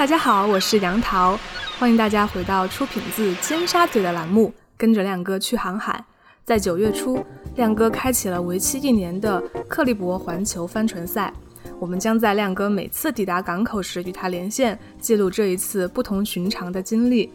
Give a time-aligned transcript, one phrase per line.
[0.00, 1.38] 大家好，我是杨桃，
[1.78, 6.02] 欢迎大家回到出品自尖沙咀的栏目，跟着亮哥去航海。
[6.42, 7.22] 在九月初，
[7.56, 11.30] 亮哥开启了为期一年的克利伯环球帆船赛，
[11.78, 17.30] 我们将在亮哥每次抵达港口时与他连线，记录这一次不同寻常的经历。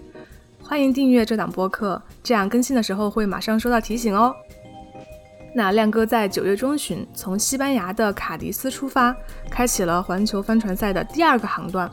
[0.60, 4.36] 欢迎订阅这档播客，这样更新的时候会马上收到提醒哦。
[5.54, 9.16] 那亮哥在九月中旬从西班牙的卡迪斯出发，
[9.52, 11.88] 开启了环球帆船赛的第二个航段。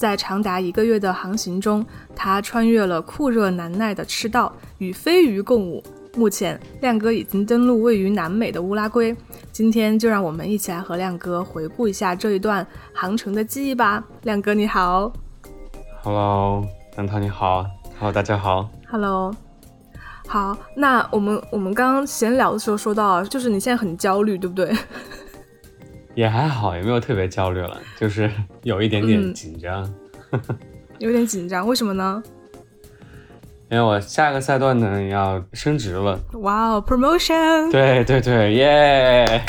[0.00, 1.84] 在长达一个月的航行中，
[2.16, 5.84] 他穿越了酷热难耐的赤道，与飞鱼共舞。
[6.16, 9.14] 目前，亮哥已经登陆位于南美的乌拉圭。
[9.52, 14.02] 今天就让我们一起来和亮哥回顾一下这一段航程的记忆吧。
[14.22, 15.12] 亮哥你好
[16.02, 16.64] ，Hello，
[16.96, 17.66] 杨涛你好
[17.98, 19.36] ，Hello，大家好，Hello，
[20.26, 20.56] 好。
[20.74, 24.74] 那我们我们刚刚闲聊的时候说到，就是你现在很焦虑，对不对？
[26.14, 28.30] 也还好，也没有特别焦虑了，就是
[28.62, 29.90] 有一点点紧张，
[30.98, 32.22] 有点紧张，为什么呢？
[33.70, 36.18] 因为我下个赛段呢要升职了。
[36.40, 37.70] 哇哦，promotion！
[37.70, 39.42] 对对对，耶！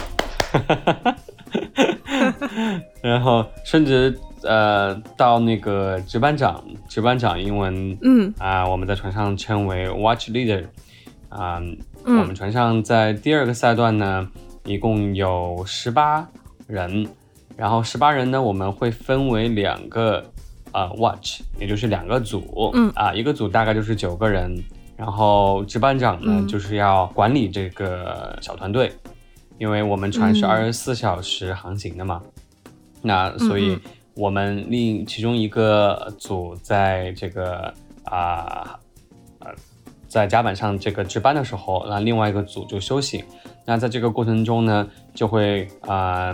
[3.02, 10.64] 然后升职，呃，到那个值班长，值班长英文，嗯啊，我们在船上称为 watch leader，
[11.30, 11.60] 啊，
[12.06, 14.30] 我们船上在第二个赛段呢，
[14.66, 16.28] 一共有十八。
[16.72, 17.06] 人，
[17.58, 20.24] 然后十八人呢，我们会分为两个，
[20.72, 22.90] 呃，watch，也就是两个组，嗯。
[22.96, 24.56] 啊，一个组大概就是九个人，
[24.96, 28.94] 然后值班长呢就是要管理这个小团队，
[29.58, 32.22] 因为我们船是二十四小时航行的嘛，
[33.02, 33.78] 那所以
[34.16, 37.74] 我们另其中一个组在这个
[38.06, 38.80] 啊
[39.40, 39.52] 呃
[40.08, 43.26] 在甲板上这个值班的时候，那另外一个组就休息，
[43.66, 46.34] 那在这个过程中呢，就会啊。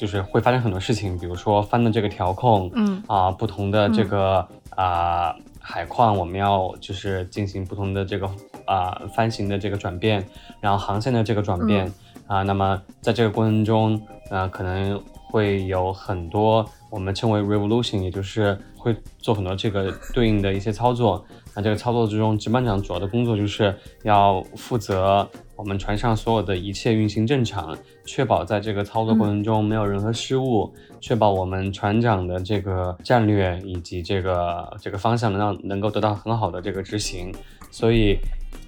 [0.00, 8.26] 就是会发生很多事情，比如说翻的这个调控，嗯啊，不同的这个啊海况，我们要就是进行不同的这个
[8.64, 10.26] 啊帆型的这个转变，
[10.58, 11.92] 然后航线的这个转变
[12.26, 14.00] 啊，那么在这个过程中，
[14.30, 21.22] 啊可能会有很多我们称为 revolution，也就是会做很多这个对应的一些操作。
[21.54, 25.28] 那这个操作之中，值班长主要的工作就是要负责。
[25.56, 27.76] 我们船上所有的一切运行正常，
[28.10, 37.32] 确保在这个操作过程中没有任何失误，确保我们船长的这个战略以及这个这个方向能让能够得到很好的这个执行。
[37.70, 38.18] 所以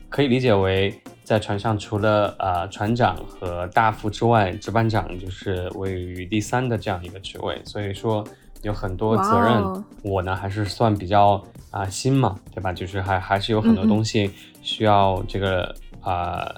[0.09, 0.95] 可以理解为，
[1.25, 7.61] 在船上除了呃船长和大副之外，值班长就是位于第三的这样一个职位。
[7.65, 8.25] 所以说
[8.63, 11.43] 有很多责任，我呢还是算比较
[11.73, 12.73] 啊新嘛，对吧？
[12.73, 14.31] 就是还还是有很多东西
[14.63, 16.49] 需要这个啊。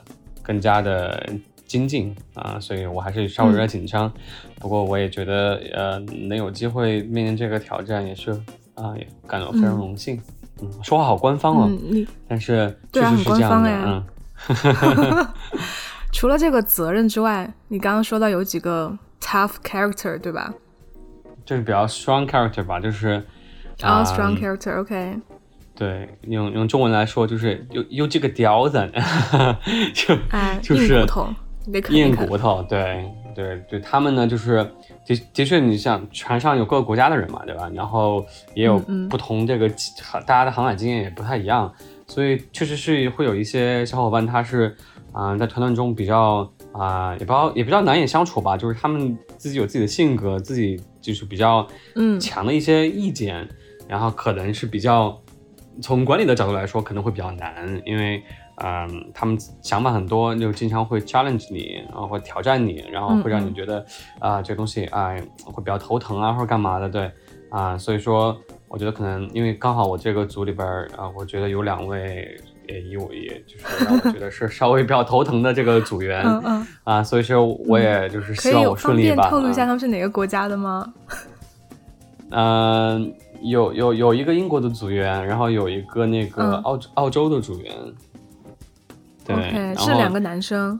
[0.47, 1.27] 更加的
[1.75, 4.09] 精进啊，所以我还是稍微有点紧张。
[4.61, 5.99] 不过我也觉得，呃，
[6.29, 8.31] 能有机会面临这个挑战，也是
[8.77, 10.21] 啊，也感到非常荣幸。
[10.63, 11.71] 嗯，说话好官方哦，
[12.29, 13.71] 但是确实是这样的。
[13.85, 15.27] 嗯，
[16.15, 20.55] 除了这个责任之外，你刚刚说到有几个 tough character，对吧？
[21.45, 23.21] 就是比较 strong character 吧，就是
[23.81, 25.19] 啊，strong character，OK。
[25.77, 28.79] 对，用用中文来说就是有有几个屌子，
[29.93, 30.17] 就
[30.63, 31.05] 就是
[31.91, 32.63] 硬骨头。
[32.69, 33.05] 对
[33.35, 34.57] 对对，他们呢就是
[35.07, 37.71] 的的确，你像船上有各个国家的人嘛，对吧？
[37.75, 39.69] 然后也有不同这个
[40.27, 41.73] 大家的航海经验也不太一样，
[42.07, 44.77] 所以确实是会有一些小伙伴他是
[45.13, 51.67] 啊在团队中比较啊也比较也比较难以相处吧，就是他们自己有自己的性格，自己就是比较
[51.97, 53.49] 嗯强的一些意见，
[53.89, 55.19] 然后可能是比较。
[55.83, 58.23] 从管理的角度来说，可能会比较难，因为，
[58.57, 63.85] 嗯，他们想法很多，就经常会 challenge 你，然后会挑战你，然后会让你觉得，
[64.21, 67.11] 啊，这个东西，哎，会比较头疼啊，或者干嘛的，对，
[67.51, 68.37] 啊，所以说，
[68.69, 70.67] 我觉得可能，因为刚好我这个组里边，
[70.97, 72.37] 啊，我觉得有两位，
[72.69, 76.25] 也以我也就是让我觉得是稍微比较头疼的这个组员，
[76.85, 79.29] 啊，所以说我也就是希望我顺利吧。
[79.29, 80.95] 透露一下他们是哪个国家的吗？
[82.31, 83.15] 嗯。
[83.43, 87.75] 有有有一个英国的组员，然后有一个那个澳澳洲的组员，
[89.25, 90.79] 对，是两个男生，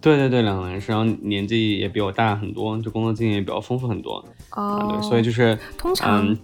[0.00, 6.36] 对对对，两个男生，年纪也比我大很多，就工作经验也比较丰富很多，哦，对，所以就是通常，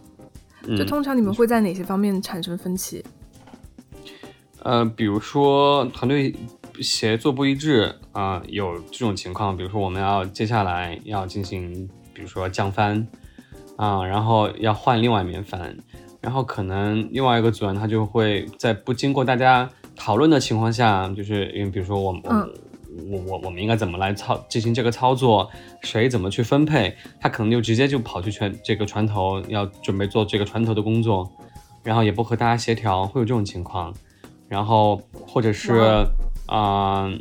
[0.76, 3.05] 就通常你们会在哪些方面产生分歧？
[4.62, 6.35] 呃，比如说团队
[6.81, 13.06] 协作不一致啊，有这种情况，比如说我们要接下来要进行，比如说降帆。
[13.76, 15.79] 啊，然后要换另外一面帆，
[16.20, 22.49] 然后可能另外一个组员他就会在不经过大家讨论的情况下，就是因为比如说我我
[23.11, 25.50] 我我我们应该怎么来操进行这个操作，
[25.83, 31.31] 谁怎么去分配，他可能就直接就跑去船这个船头要准备做这个船头的工作，
[31.83, 33.93] 然后也不和大家协调，会有这种情况，
[34.49, 36.06] 然后或者是
[36.47, 37.12] 啊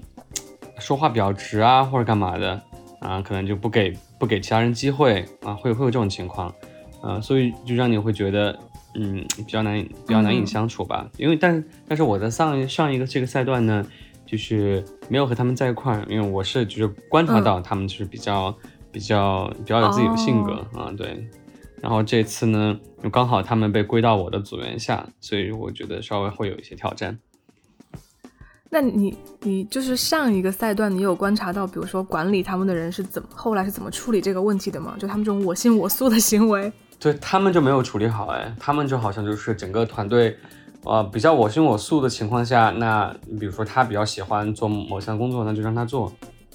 [0.79, 2.61] 说话比较直啊或者干嘛的
[3.01, 6.53] 啊，可能就不给不给其他人机会啊，会会有这种情况，
[7.01, 8.57] 啊，所以就让你会觉得。
[8.99, 11.07] 嗯，比较难，比较难以相处吧。
[11.17, 13.85] 因为，但但是我在上上一个这个赛段呢，
[14.25, 18.51] 就是没有和他们在一块儿，因为我是就是观察到他们就是比较
[18.91, 21.29] 比较比较有自己的性格啊，对。
[21.79, 27.19] 然后这次呢，就刚好他们被归到我的组员下，所以我觉得稍微会有一些挑战。
[28.71, 34.95] 那你你就是上一个赛段，你有观察到，比如说管理他们的人是怎么后来是怎么处理这个问题的吗？
[34.99, 36.73] 就他们这种我行我素的行为。
[36.99, 40.35] 对他们就没有处理好哎，他们就好像就是整个团队，
[40.83, 46.11] 呃，比较我行我素的情况下，那比如说他比较喜欢做某项工作，那就让他做，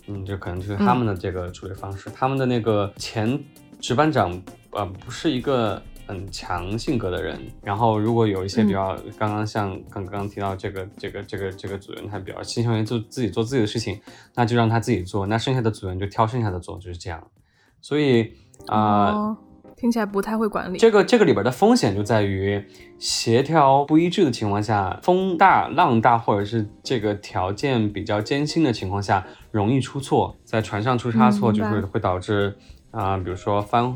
[0.09, 2.11] 嗯，这可能就是他们的这个处理方式。
[2.11, 3.39] 他们的那个前
[3.81, 4.43] 值班长，
[4.73, 7.41] 呃，不是一个很强性格的人。
[7.63, 14.01] 然后如果有一些比较，刚刚像刚刚提到这个这个这个这个组员，他比较倾向于做自己做自己的事情，
[14.35, 17.25] 那就让他自己做，那剩下的组员就挑剩下的做，就是这样。
[17.81, 18.33] 所以
[18.67, 19.37] 啊。
[19.83, 20.79] 听起来不太会管理。
[20.79, 22.65] 这个这个里边的风险就在于
[23.01, 30.37] 协调不一致的情况下，风大浪大，或者是这个条件比较艰辛的情况下，容易出错。
[30.45, 32.57] 在船上出差错，就是会导致
[32.93, 33.93] 啊，比如说翻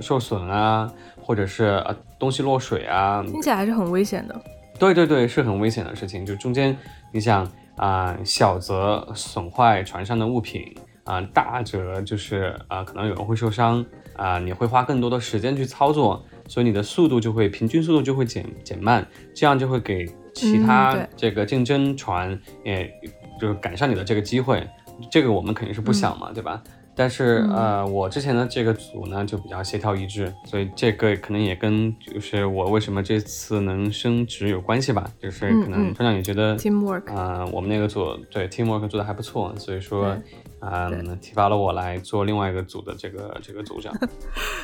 [0.00, 0.92] 受损啊，
[1.22, 3.22] 或者是呃东西落水啊。
[3.24, 4.34] 听起来还是很危险的。
[4.80, 6.26] 对对对，是很危险的事情。
[6.26, 6.76] 就中间
[7.12, 10.74] 你想啊，小则损坏船上的物品
[11.04, 13.86] 啊，大则就是啊，可能有人会受伤。
[14.14, 22.92] 啊，你会花更多的时间去操作，所以你的速度就会平均速度就会减减慢，这样就会给其他这个竞争船，也
[23.40, 24.66] 就是赶上你的这个机会，
[25.10, 26.62] 这个我们肯定是不想嘛，对吧？
[27.00, 40.14] 但是呃，我之前的这个组呢就比较协调一致，所以这个可能也跟就是我为什么这次能升职有关系吧，就是可能船长也觉得 teamwork 啊，我们那个组对 teamwork 做的还不错，所以说。
[40.62, 43.90] 嗯，提拔了我来做另外一个组的这个这个组长。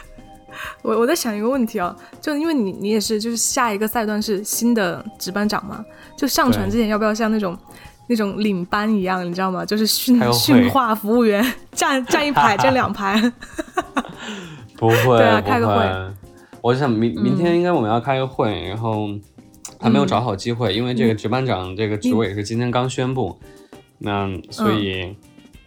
[0.84, 5.82] 我我在想一个问题啊，就因为你你也是，就是下一个赛段是新的值班长嘛，
[6.14, 7.58] 就上船之前要不要像那种
[8.08, 9.64] 那种领班一样，你知道吗？
[9.64, 13.20] 就是训训话服务员 站站一排 站两排。
[14.78, 16.14] 不会，对啊，开个会。
[16.60, 19.08] 我想明明天应该我们要开个会，然后
[19.80, 23.38] 还没有找好机会，因为这个值班长这个职位是今天刚宣布，
[23.98, 25.16] 那所以。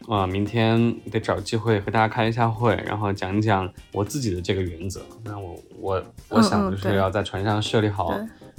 [0.07, 5.01] 啊，明天得找机会和大家开一下会，然后讲一讲我自己的这个原则。
[5.23, 8.11] 那我我我想就是要在船上设立好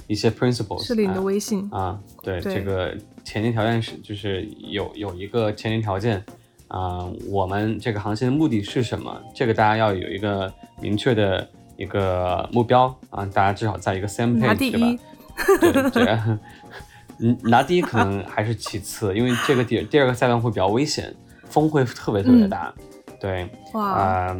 [0.07, 1.99] 一些 principles，设立你的微信啊。
[2.23, 6.23] 对，这个前提条件是就是有有一个前提条件
[6.67, 9.21] 啊，我们这个航线的目的是什么？
[9.35, 10.51] 这个大家要有一个
[10.81, 11.47] 明确的
[11.77, 15.03] 一个目标啊，大家至少在一个 same page，对吧？
[15.59, 16.19] 对对，
[17.19, 21.13] 嗯，拿第一可能还是其次，因为这个第第二个赛段会比较危险。
[21.49, 22.73] 风会特别特别大，
[23.19, 24.33] 对，哇，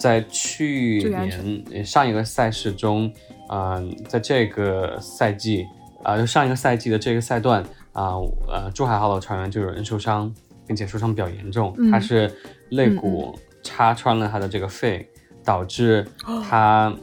[0.00, 3.12] 在去年上一个赛事中，
[3.50, 5.66] 嗯，在这个赛季
[6.02, 7.62] 啊，就上一个赛季的这个赛段
[7.98, 8.14] 啊，
[8.46, 10.32] 呃，珠海号的船员就有人受伤，
[10.66, 12.32] 并且受伤比较严重，他是
[12.70, 15.08] 肋骨插穿了他的这个肺，
[15.44, 16.06] 导致
[16.48, 16.94] 他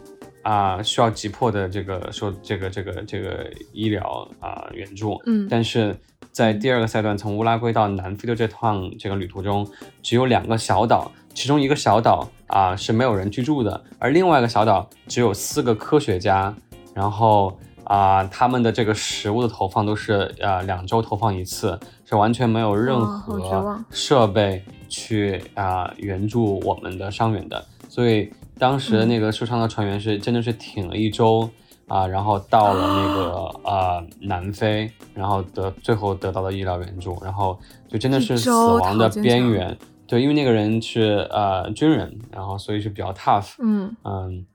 [0.42, 5.96] 啊需要急迫的这个说这个这个这个医疗啊援助，嗯，但是。
[6.32, 9.66] 在第二个赛段，从乌拉圭到南非的这趟这个旅途中，
[10.04, 16.54] 只有两个小岛，其中一个小岛啊是没有人居住的，而另外一个小岛只有四个科学家，
[16.94, 31.50] 然后啊他们的这个食物的投放都是呃两周投放一次，是完全没有任何设备去啊援助我们的伤员的，所以当时那个受伤的船员是真的是挺了一周。
[31.88, 39.78] 啊，然后到了那个啊南非，然后得最后得到了医疗援助，然后就真的是死亡的边缘。
[40.08, 43.54] 对，因为那个人是呃军人，然后所以是比较 tough。
[43.60, 44.48] 嗯嗯，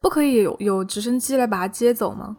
[0.00, 2.34] 不可以有有直升机来把他接走吗？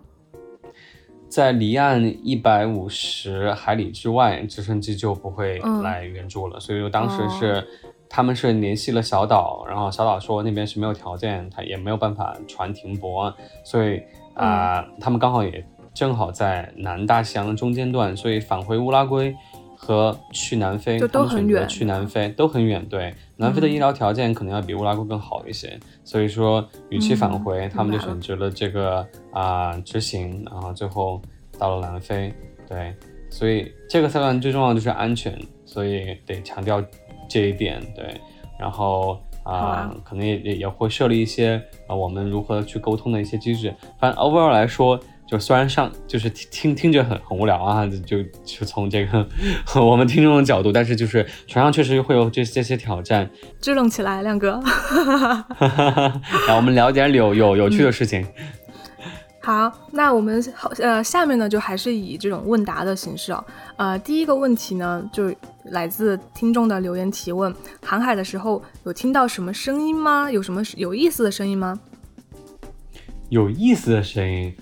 [1.29, 6.59] 在离岸一百五十海里之外，直升机就不会来援助了。
[6.59, 7.67] 所以说当时是。
[8.07, 13.99] 他们是联系了小岛，然后小岛说那边是没有条件，他也没有办法船停泊，所以
[14.35, 19.35] 啊，他们刚好也正好在南大西洋的中间段，所以返回乌拉圭
[19.75, 22.83] 和去南非，都很远，去南非都很远。
[22.87, 31.21] 对，南非的医疗条件可能要比乌拉圭更好一些，所以说与其返回，他们就选择了这个啊执行，然后最后
[31.59, 32.33] 到了南非。
[32.67, 32.95] 对，
[33.29, 35.37] 所以这个赛段最重要的就是安全。
[35.65, 36.83] 所以得强调
[37.27, 37.81] 这一点。
[37.95, 38.19] 对，
[38.59, 43.73] 然后啊，可能也也也会设立一些啊，我们如何去沟通的一些机制。
[43.99, 44.99] 反正 overall 来说。
[45.27, 49.27] 就虽然上就是听听听着很很无聊啊，就就从这个
[49.75, 53.29] 我们听众的角度，但是就是船上确实会有这这些挑战，
[53.59, 54.61] 支棱起来，亮哥。
[56.47, 58.25] 来，我们聊点有有有趣的事情。
[59.41, 63.45] 好，那我们好呃下面呢就还是以这种问答的形式哦。
[63.77, 65.31] 呃，第一个问题呢就
[65.65, 67.53] 来自听众的留言提问：
[67.83, 70.31] 航海的时候有听到什么声音吗？
[70.31, 71.79] 有什么有意思的声音吗？
[73.29, 74.55] 有意思的声音。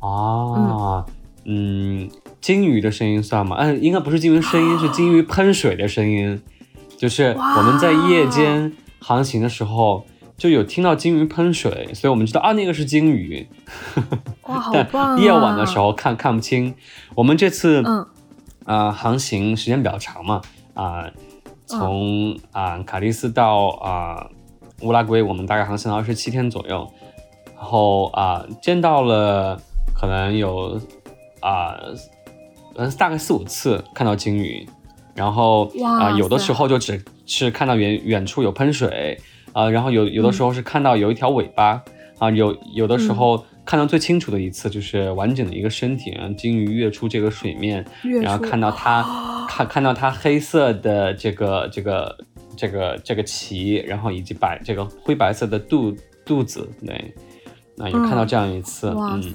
[0.00, 1.04] 啊，
[1.44, 2.08] 嗯，
[2.40, 3.56] 鲸鱼的声音算吗？
[3.56, 6.40] 哎，应该不是鲸鱼声音，是鲸鱼喷水的声音。
[6.96, 10.04] 就是我们在夜间航行的时候，
[10.36, 13.48] 就有听到鲸鱼喷水，所以我们知道啊，那个是鲸鱼。
[14.42, 15.20] 哇，好 棒！
[15.20, 16.74] 夜晚的时候看看不清。
[17.14, 18.06] 我们这次，嗯，
[18.64, 20.42] 啊，航行时间比较长嘛，
[20.74, 21.08] 啊，
[21.66, 24.26] 从啊卡利斯到啊
[24.82, 26.90] 乌拉圭，我们大概航行了二十七天左右，
[27.56, 29.60] 然后啊见到了。
[29.98, 30.80] 可能有
[31.40, 31.76] 啊，
[32.76, 34.64] 嗯，大概四五次看到鲸鱼，
[35.14, 39.18] 然后啊，有的时候就只是看到远远处有喷水
[39.52, 41.82] 啊，然后有有的时候是看到有一条尾巴
[42.18, 47.84] 啊，有有的时候看到最清楚的一次就是完整的一个身体，然后鲸鱼跃出这个水面，
[48.22, 49.02] 然后看到它
[49.50, 52.18] 看看到它黑色的这个这个
[52.56, 57.14] 这个这个鳍，然后以及白这个灰白色的肚肚子，对，
[57.76, 59.28] 那有看到这样一次，哇塞。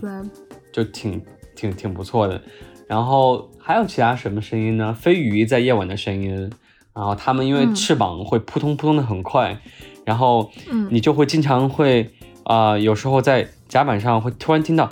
[0.73, 1.23] 就挺
[1.55, 2.41] 挺挺不错的，
[2.87, 4.91] 然后还有其他什么声音呢？
[4.91, 6.51] 飞鱼在夜晚的声音，
[6.93, 9.55] 然后它们因为翅膀会扑通扑通的很快，
[10.03, 10.51] 然后
[10.89, 12.09] 你就会经常会
[12.43, 14.89] 啊，有时候在甲板上会突然听到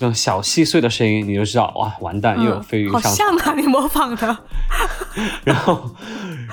[0.00, 3.02] 那种小细碎的声音，你就知道哇，完蛋，又有飞鱼上。
[3.02, 4.38] 好像啊，你模仿的。
[5.44, 5.90] 然后，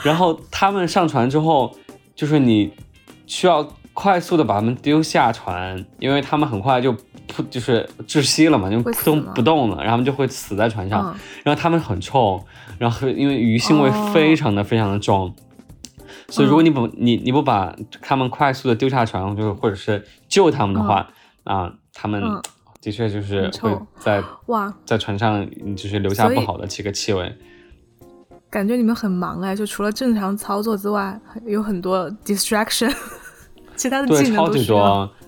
[0.03, 1.73] 然后他们上船之后，
[2.13, 2.73] 就是你
[3.25, 6.93] 需要快速的把它们丢下船，因为他们很快就。
[7.31, 11.15] 扑就是窒息了嘛，就扑通不动了，然后就会死在船上。
[11.43, 12.43] 然后它们很臭，
[12.77, 15.33] 然后因为鱼腥味非常的非常的重，
[16.27, 21.07] 所以如果你不你你不把他们快速的丢下船，就是或者是救他们的话，
[21.43, 22.21] 啊，他们
[22.81, 27.33] 的确就是会在哇在船上就是留下不好的这个气味。
[28.49, 32.93] 感觉你们很忙哎，就除了正常操作之外，有很多 distraction，
[33.77, 35.05] 其他的技能都需要。
[35.05, 35.20] 对，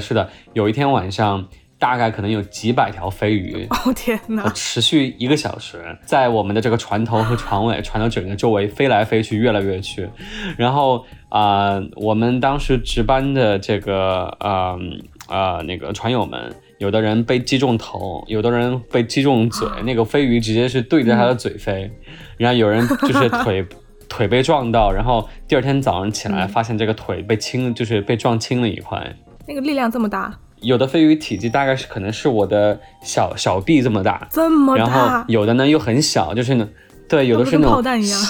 [0.00, 1.46] 是的，有一天晚上，
[1.78, 10.08] 大概可能有几百条飞鱼， 哦天哪，持续一个小时，在我们的这个船头和船尾、船的整个周围飞来飞去，越来越去。
[10.56, 14.78] 然后啊，我们当时值班的这个呃
[15.28, 21.90] 呃那个船友们，有的人被击中头，有的人被击中嘴，那个飞鱼直接是对着他的嘴飞。
[22.36, 23.66] 然后有人就是腿
[24.08, 29.16] 腿被撞到，然后第二天早上起来发现这个腿被青，就是被撞青了一块。
[29.46, 36.68] 那个力量这么大，有的飞鱼体积大概是可能是我的小小臂这么大，这么大，然后有的呢又很小，就是呢，
[37.08, 38.20] 对，有的是那种炮弹一样。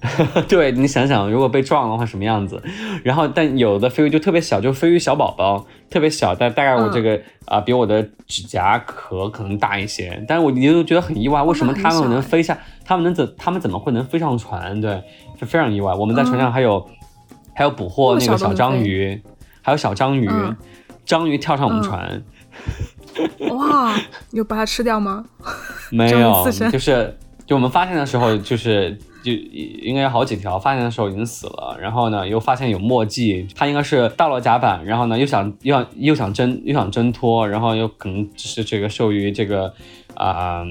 [0.48, 2.62] 对你想想，如果被撞的话什么样子？
[3.04, 10.24] 然后但有的飞鱼就特别小，就飞鱼小宝宝，特别小，但大概我这个啊比我的指甲壳可能大一些。
[10.26, 12.56] 但是我你就觉得很意外，为什么他们能飞下？
[12.82, 13.34] 他们能怎？
[13.36, 14.80] 他们怎么会能飞上船？
[14.80, 15.02] 对，
[15.38, 15.92] 是非常意外。
[15.92, 16.88] 我们在船上还有
[17.54, 19.20] 还有捕获那个小章鱼。
[19.62, 20.28] 还有小章鱼，
[21.04, 22.22] 章鱼跳上我们船，
[23.50, 23.94] 哇！
[24.30, 25.24] 有把它吃掉吗？
[25.90, 31.76] 没有，就是就我们发现的时候，就是就应该有好几条，发现的时候已经死了。
[31.80, 39.74] 然后呢，又发现有墨迹，它应该是到了甲板，然后呢又想又想又想挣又想挣脱，然后又可能是这个受于这个
[40.14, 40.62] 啊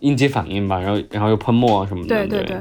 [0.00, 2.08] 应激反应吧，然后然后又喷墨什么的。
[2.08, 2.56] 对对对，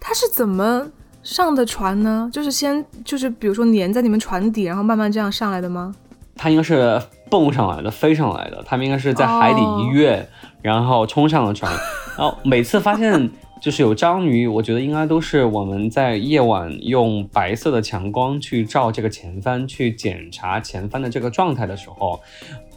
[0.00, 0.86] 它是怎么？
[1.22, 5.94] 上的船呢，就是先就是比如说粘在你们船底，然后慢慢这样上来的吗？
[6.34, 7.00] 它应该是
[7.30, 8.62] 蹦上来的，飞上来的。
[8.64, 10.26] 他们应该是在海底一跃，
[10.60, 11.70] 然后冲上了船。
[12.18, 22.20] 然后每次发现就是有章鱼，我觉得应该都是我们在夜晚用白色的强光去照这个前帆，去检查前帆的这个状态的时候，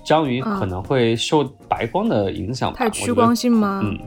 [0.05, 2.71] 章鱼可能会受白光的影响。
[2.73, 3.81] 太趋光性吗？
[3.83, 3.97] 嗯。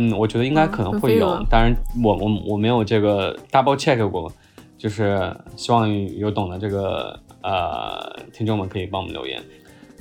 [0.00, 4.32] 嗯，我觉得应该可能会有，当然我我我没有这个 double check 过，
[4.78, 9.42] 就是希望有懂的这个呃听众们可以帮我们留言。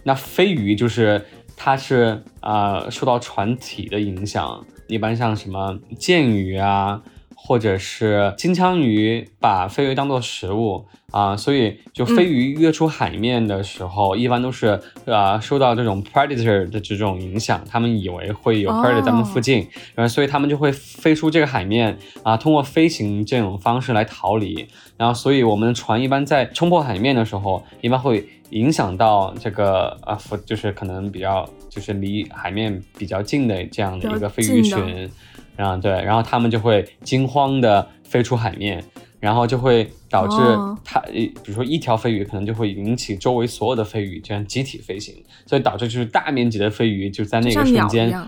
[0.04, 1.26] 那飞鱼就是
[1.56, 7.02] 它是啊受到船体的影响，一般像什么剑鱼啊、
[7.48, 24.68] 或者是金枪鱼把飞鱼当做食物啊，所以就飞鱼跃出海面的时候，一般都是啊受到这种 predator 的这种影响，他们以为会有 predator 在们附近，然后所以他们就会飞出这个海面啊，通过飞行这种方式来逃离。
[24.98, 35.10] 然后，所以我们的船一般在冲破海面的时候，一般会影响到这个啊，就是可能比较就是离海面比较近的这样的一个飞鱼群，
[35.56, 38.84] 然后对，然后他们就会惊慌的飞出海面，
[39.20, 40.38] 然后就会导致
[40.84, 48.28] 它，比如说一条飞鱼可能就会引起周围所有的飞鱼这样集体飞行，所以导致就是大面积的飞鱼就在那个瞬间。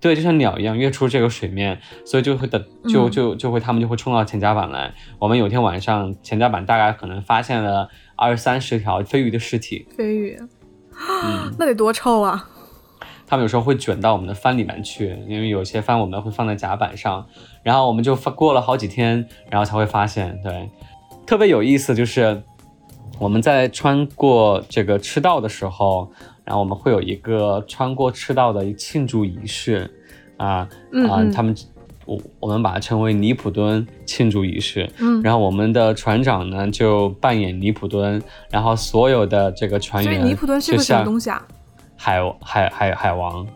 [0.00, 4.94] 对，就像鸟一样跃出这个水面，所以就会的，就就就会他们就会冲到前甲板来。
[5.18, 9.86] 我们有天晚上前甲板大概可能发现了二三十条飞鱼的尸体。
[9.94, 10.40] 飞鱼，
[11.58, 12.48] 那得多臭啊！
[13.30, 17.24] 他们有时候会卷到我们的帆里面去，因为有些帆我们会放在甲板上，
[17.62, 20.38] 然后我们就过了好几天，然后才会发现。
[20.42, 20.68] 对，
[21.24, 22.42] 特别有意思就是
[23.18, 26.10] 我们在穿过这个赤道的时候。
[26.42, 29.88] 然后我们会有一个穿过赤道的庆祝仪式，
[30.36, 30.68] 啊
[31.08, 31.54] 啊，他们
[32.06, 34.90] 我我们把它称为尼普敦庆祝仪式。
[34.98, 38.20] 嗯，然后我们的船长呢就扮演尼普敦，
[38.50, 41.46] 然后所有的这个船员，所以尼普敦是个什么东西啊？
[42.02, 43.46] 海海海海王。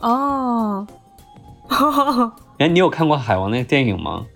[0.00, 0.86] 哦，
[2.58, 4.26] 哎，你有看过海王那个电影吗？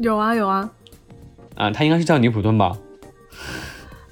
[0.00, 0.68] 有啊有啊。
[1.54, 2.72] 啊，他应该是叫尼普顿吧？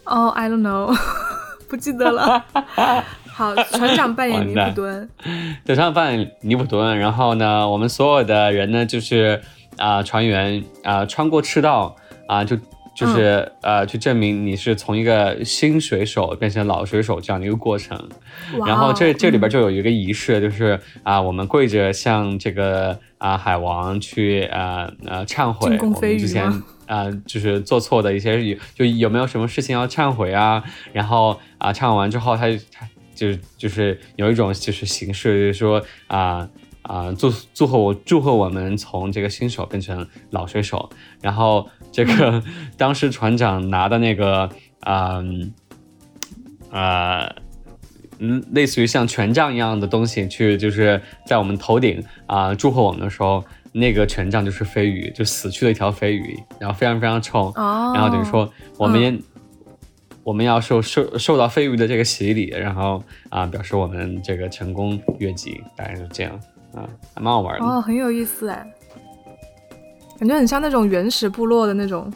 [0.05, 0.97] 哦，I don't know。
[1.69, 2.45] 不记得了。
[3.35, 5.09] 好，船长扮演尼普敦，
[5.67, 6.97] 船长扮演尼普顿。
[6.99, 9.43] 然后呢，我们所有的人呢，就是
[9.77, 11.97] 啊，船员啊，穿过赤道
[12.29, 12.57] 啊，就
[13.01, 18.09] 就是呃，去证明你是从一个新水手变成老水手这样的一个过程。
[18.67, 26.45] 然后这这里边就有一个仪式，就是啊，我们跪着向这个啊海王去啊呃忏悔我们之前
[26.87, 31.41] 啊就是做错的一些就有没有什么事情要忏悔啊，然后。
[31.61, 36.49] 啊，忏悔完之后，他他就是就是有一种就是形式，就是说啊
[36.83, 40.89] 啊祝祝贺我祝贺我们从这个新手变成老水手，
[41.21, 42.43] 然后这个
[42.77, 44.49] 当时船长拿的那个
[44.81, 45.23] 啊
[46.71, 47.33] 啊
[48.19, 59.23] 嗯类似于像权杖一样的东西去就是在我们头顶啊祝贺我们的时候，那个权杖就是飞鱼，就死去的一条飞鱼，然后非常非常臭，然后等于说我们。
[60.23, 66.39] 我们要受受受到飞鱼的这个洗礼，然后啊，表示我们这个成功越级，大概是这样
[66.75, 68.75] 啊，还蛮好玩的哦，很有意思哎，
[70.19, 72.13] 感觉很像那种原始部落的那种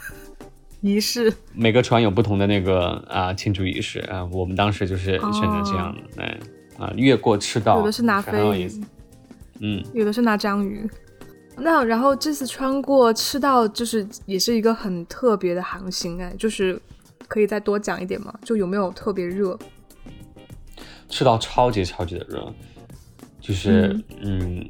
[0.80, 1.32] 仪式。
[1.52, 6.38] 每个船有不同的那个啊庆祝仪式啊，我们当时就是选择这样的，哎
[6.78, 8.70] 啊，越过赤道，有的是拿飞鱼，
[9.60, 10.88] 嗯，有的是拿章鱼。
[11.56, 16.80] 那然后这次穿过赤道，就是也是一个很特别的航行哎，就是。
[17.28, 18.34] 可以再多讲一点吗？
[18.42, 19.56] 就有没有特别热？
[21.08, 22.52] 赤道超级超级的热，
[23.40, 24.68] 就是嗯？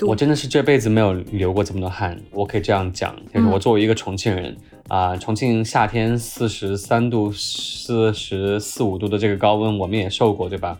[0.00, 2.18] 我真的是这辈子没有流过这么多汗。
[2.32, 4.56] 我可以这样讲，就是我作为一个重庆人
[4.88, 10.78] 啊，重庆夏天四十三度、四十四五度的这个高温，我们也受过，对吧？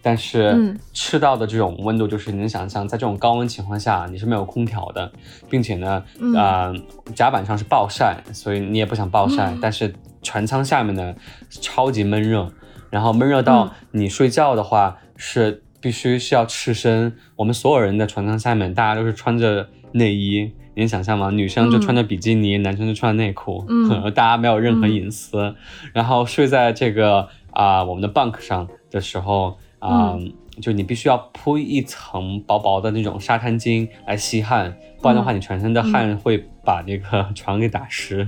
[0.00, 5.12] 但是赤道的这种温度，就是你能想象，在这种高温情况下，你是没有空调的，
[5.50, 6.04] 并且呢，
[6.36, 6.72] 啊，
[7.14, 9.94] 甲板上是暴晒，所以你也不想暴晒，但是。
[10.22, 11.14] 船舱下面呢，
[11.48, 12.50] 超级闷热，
[12.90, 17.12] 然后闷热到你睡觉的话是必须是要赤身。
[17.36, 21.30] 我们所有人的船舱下面，大家都是穿着内衣，你能想象吗？
[21.30, 25.54] 女生就穿着比基尼，男生就穿着内裤，嗯 大家没有任何隐私。
[25.92, 30.16] 然后睡在这个啊我们的 bunk 上的时候啊，
[30.60, 38.26] 就你必须要铺一层薄薄的那种沙滩巾来吸汗，不然的话你全身的汗会把那个 床给打湿。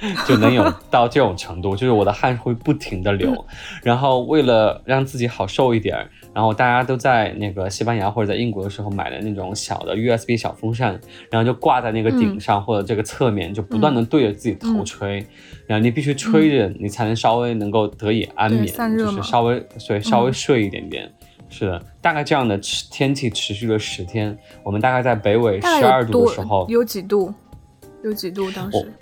[0.26, 3.44] 就能有到这种程度，就是我的汗会不停的流，
[3.82, 5.94] 然后为了让自己好受一点，
[6.32, 10.98] 然后大家都在那个西班牙或者在英国的时候买的那种小的 USB 小风扇，
[11.30, 15.22] 然后就挂在那个顶上或者这个侧面，就不断的对着自己头吹，
[15.66, 18.66] 然后你必须吹着，你才能稍微能够得以安眠，
[18.98, 21.12] 就是稍微所以稍微睡一点点。
[21.50, 22.58] 是的，大概这样的
[22.90, 27.34] 天气持续了十天，我们大概在北纬十二度的时候，有几度？
[28.02, 28.50] 有几度？
[28.52, 28.92] 当时？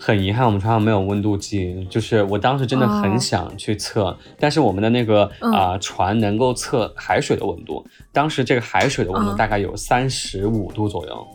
[0.00, 1.84] 很遗憾，我们船上没有温度计。
[1.90, 7.84] 就是我当时真的很想去测，但是我们的那个啊船能够测海水的温度。
[8.12, 11.26] 当时这个海水的温度大概有三十五度左右。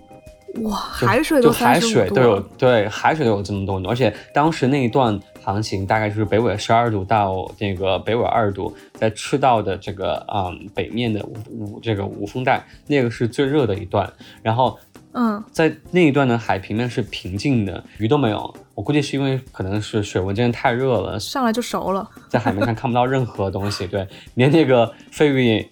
[0.64, 14.12] 哇，海水就海水都有对海水都有这么多温度，而且当时那一段航行大概就是北纬十二度到那个北纬二度，在赤道的这个啊北面的五五这个无风带，那个是最热的一段。
[14.42, 14.80] 然后。
[15.16, 18.52] 嗯，在那一段的海平面是平静的，鱼都没有。
[18.74, 25.70] 我估计是因为可能是水温真的太热了，上来就熟了，在海面上看不到任何东西，对，连那个飞鱼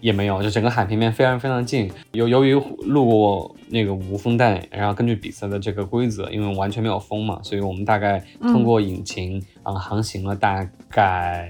[0.00, 1.90] 也也没有，就整个海平面非常非常近。
[2.12, 2.54] 由由于
[2.86, 11.48] 路过那个无风带，然后根据比赛的这个规则，因为完全没有风嘛，所以我们大概通过引擎啊航行了大概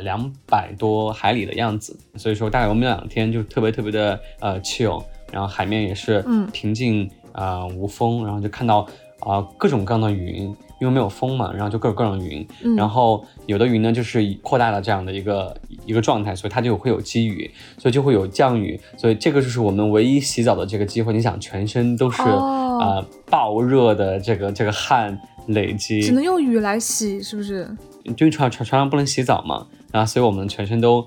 [0.00, 8.86] 两百多海里的样子，所以说大概我们两天就特别特别的呃 chill，然后海面也是平静啊无风，然后就看到。
[9.18, 21.12] 啊，各种各样的云，因为没有风嘛，然后就各种各种云，然后有的云呢就是扩大了这样的一个一个状态，所以它就会有积雨，所以就会有降雨，所以这个就是我们唯一洗澡的这个机会。
[21.12, 27.68] 你想，全身都是啊爆热的这个这个汗累积，只能用雨来洗，是不是？
[28.04, 31.06] 因为船船船上不能洗澡嘛，然后所以我们全身都。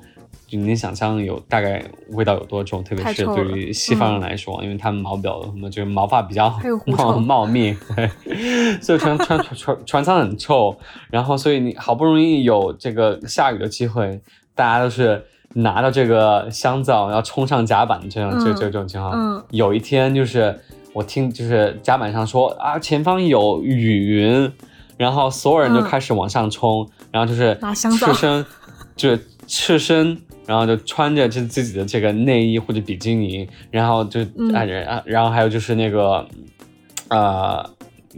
[0.50, 6.50] 就你能想象有大概味道有多重，特别是对于西方人来说，因为他们毛表什么就是毛发比较
[6.88, 10.76] 茂茂密，对，所以船船船船舱很臭。
[11.12, 14.20] 然后所以你好不容易有这个下雨的机会，
[14.56, 19.14] 大家都是拿着这个香皂要冲上甲板，这样这这这种情况。
[19.14, 20.60] 嗯有一天就是
[20.94, 24.52] 我听就是甲板上说啊前方有雨云，
[24.98, 28.46] 然后所有人就开始往上冲，然后就是赤身，
[28.96, 30.22] 就是赤身。
[30.46, 36.26] 然后就穿着就自己的这个内衣或者比基尼，然后就啊然然后还有就是那个，
[37.10, 37.64] 呃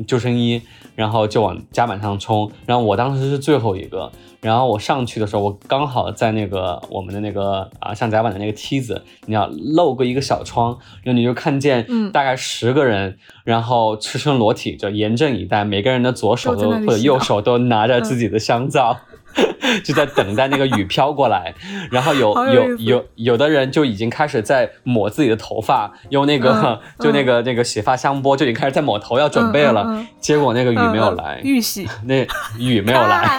[0.07, 0.61] 救生衣，
[0.95, 2.49] 然后就往甲板上冲。
[2.65, 18.97] 然后我当时是最后一个，然后我上去的时候，我刚好在那个我们的那个啊上甲板的那个梯子，你要露过一个小窗，然后你就看见大概十个人，然后赤身裸体，就严阵以待，每个人的左手都或者右手都拿着自己的香皂。
[19.83, 21.53] 就在等待那个雨飘过来，
[21.89, 33.37] 然后有有有有的人就已经开始在抹自己的头发，用那个 就那个那个洗发香波就已经开始在抹头要准备了，结果那个雨没有来，预洗 那雨没有来，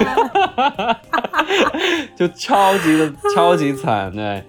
[2.17, 4.43] 就超级的超级惨对。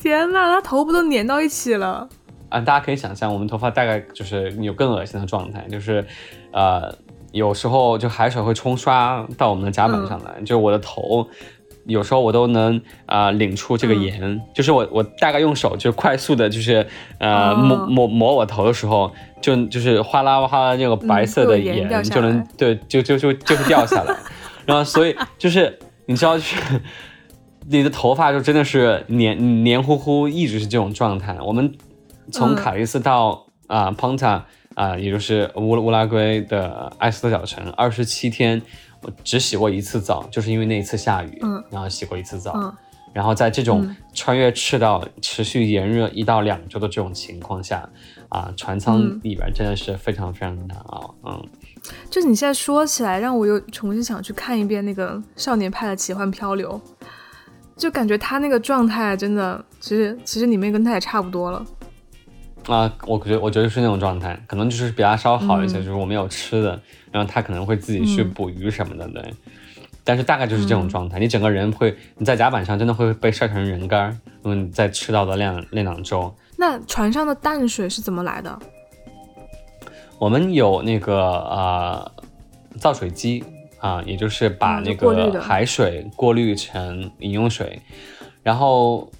[0.00, 2.08] 天呐，他头不都粘到一起了
[2.50, 2.60] 啊！
[2.60, 6.04] 大家可以想象，我们头发大概就是有更恶心的状态，就是
[6.52, 6.94] 呃。
[7.32, 11.28] 有时候就海水会冲刷到我们的甲板上来，就我的头，
[11.84, 16.86] 有时候我都能啊领出这个盐，就是我我大概用手就快速的，就是
[17.18, 19.12] 呃抹抹抹我头的时候，
[19.42, 24.16] 就就是哗啦哗啦那个白色的盐就能对就就就就会掉下来，
[24.64, 26.80] 然后所以就是你知道就是
[27.68, 31.36] 你的头发就真的是黏黏糊糊，一直是这种状态。
[31.42, 31.74] 我们
[32.32, 34.44] 从卡利斯到啊 Ponta。
[34.78, 38.62] 啊，也就是乌乌拉圭的埃斯特小城，二十七天，
[39.02, 42.72] 我只洗过一次澡，就是因为那一次下雨，嗯，然后洗过一次澡，嗯，
[43.12, 47.88] 然后在这种穿越赤道、持续炎热一到两周的这种情况下，
[48.28, 51.44] 啊，船舱里边真的是非常非常难熬，嗯，
[52.08, 56.80] 就是你现在说起来，让我又重新想去看一遍那个《少年派的奇幻漂流》，
[57.76, 61.66] 就感觉他那个状态真的，其实其实你们跟他也差不多了。
[62.68, 66.78] 啊，我觉得我觉得是那种状态，可能就是比他稍好一些，就是我们有吃的，
[67.10, 69.34] 然后他可能会自己去捕鱼什么的，对。
[70.04, 74.10] 但是大概就是这种状态，你整个人会你在甲板上真的会被晒成人干，
[74.44, 76.30] 因为你在赤道的那那两周。
[76.58, 78.58] 那船上的淡水是怎么来的？
[80.18, 82.12] 我们有那个呃
[82.78, 83.42] 造水机
[83.78, 87.80] 啊，也就是把那个海水过滤成饮用水，
[88.42, 89.10] 然后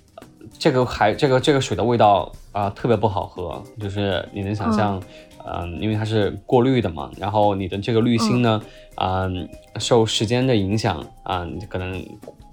[0.58, 2.30] 这个海这个这个水的味道。
[2.59, 5.01] 啊，特别不好喝，就是你能想象，
[5.47, 8.61] 嗯，因为它是过滤的嘛，然后你的这个滤芯呢，
[8.97, 12.05] 嗯，受时间的影响啊，可能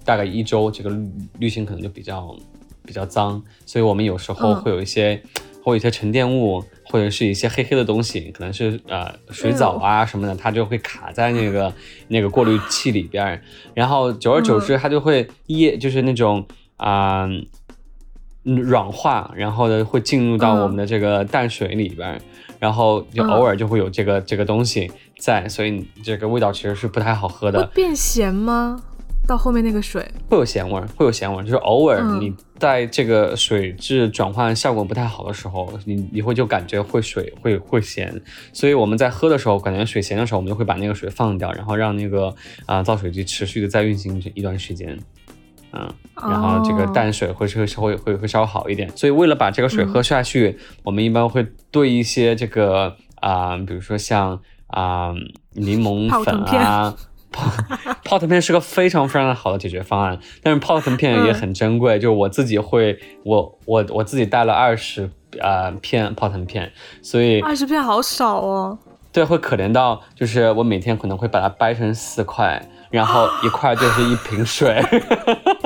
[0.04, 0.90] 大概一周，这个
[1.40, 2.32] 滤芯可能就比较
[2.84, 5.20] 比较脏，所以我们有时候会有一些，
[5.64, 11.72] 会有一些沉淀物，或者是一些黑黑的东西，可能是呃水藻啊什么的，它就会卡在那个
[12.06, 13.42] 那个过滤器里边，
[13.74, 17.28] 然后久而久之，它就会液，就是那种啊。
[18.46, 22.20] 软化，然后呢会进入到我们的这个淡水里边，
[22.58, 27.66] 然后就偶尔就会有这个这个东西在，所以这个味道其实是不太好喝的。
[27.66, 28.80] 会变咸吗？
[29.26, 42.32] 到后面那个水会有咸味儿，会有咸味儿，就是偶尔你在这个水质转换效果不太好的时候，你你会就感觉会水会会咸，所以我们在喝的时候感觉水咸的时候，我们就会把那个水放掉，然后让那个
[42.66, 44.96] 啊造水机持续的再运行一段时间。
[45.72, 55.12] 嗯，然后这个淡水会会会会会稍微好一点，所以为了把这个水喝下去，我们一般会兑一些这个啊，比如说像啊
[55.52, 56.94] 柠檬粉啊，
[57.30, 57.50] 泡
[58.04, 68.78] 泡腾片是个非常非常好的解决方案，但是泡腾片也很珍贵， 就我自己会我我我自己带了二十呃片泡腾片，所以二十片好少哦。
[69.12, 74.82] 对，会可怜到就是我每天可能会把它掰成四块，然后 一块就是一瓶水，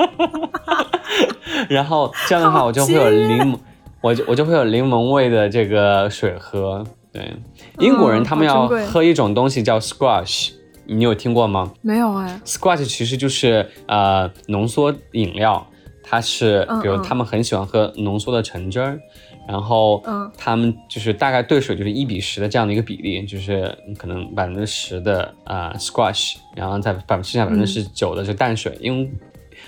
[1.69, 3.57] 然后这样的话我就会有柠檬，
[4.01, 6.83] 我就我就会有柠檬味的这个水喝。
[7.13, 7.35] 对，
[7.79, 10.51] 英国人他们要喝一种东西叫 squash，
[10.85, 11.73] 你有听过吗？
[11.81, 12.39] 没有哎。
[12.45, 15.67] squash 其实就是呃浓缩饮料，
[16.03, 18.97] 它是比如他们很喜欢喝浓缩的橙汁儿，
[19.45, 29.11] 然后嗯他们就是大概兑水就是一比十的这样的一个比例，就是可能百分之十的啊 squash，然后再百分之剩下百分之十九的是淡水，因为。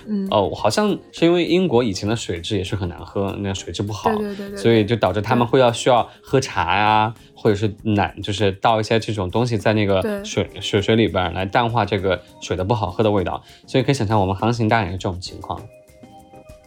[0.08, 13.44] 嗯哦，好像是因为英国以前的水质也是很难喝，那水质不好，对对对，所以就导致他们会要需要喝茶呀，或者是奶，就是倒一些这种东西在那个水水水里边来淡化这个水的不好喝的味道。
[13.68, 15.62] 所以可以想象我们航行大也是这种情况。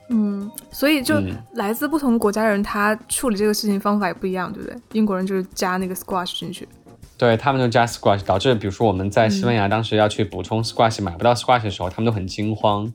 [0.09, 1.21] 嗯，所以就
[1.55, 4.77] 来自不同国家的人，他处理这个事情方法也不一样，对不对？
[4.93, 6.69] 英国人就是加那个 squash 进去。
[7.19, 12.93] 对他们就加 squash，导致比如说我们在西班牙当时要去补充 squash，买不到 squash 的时候，他们都很惊慌。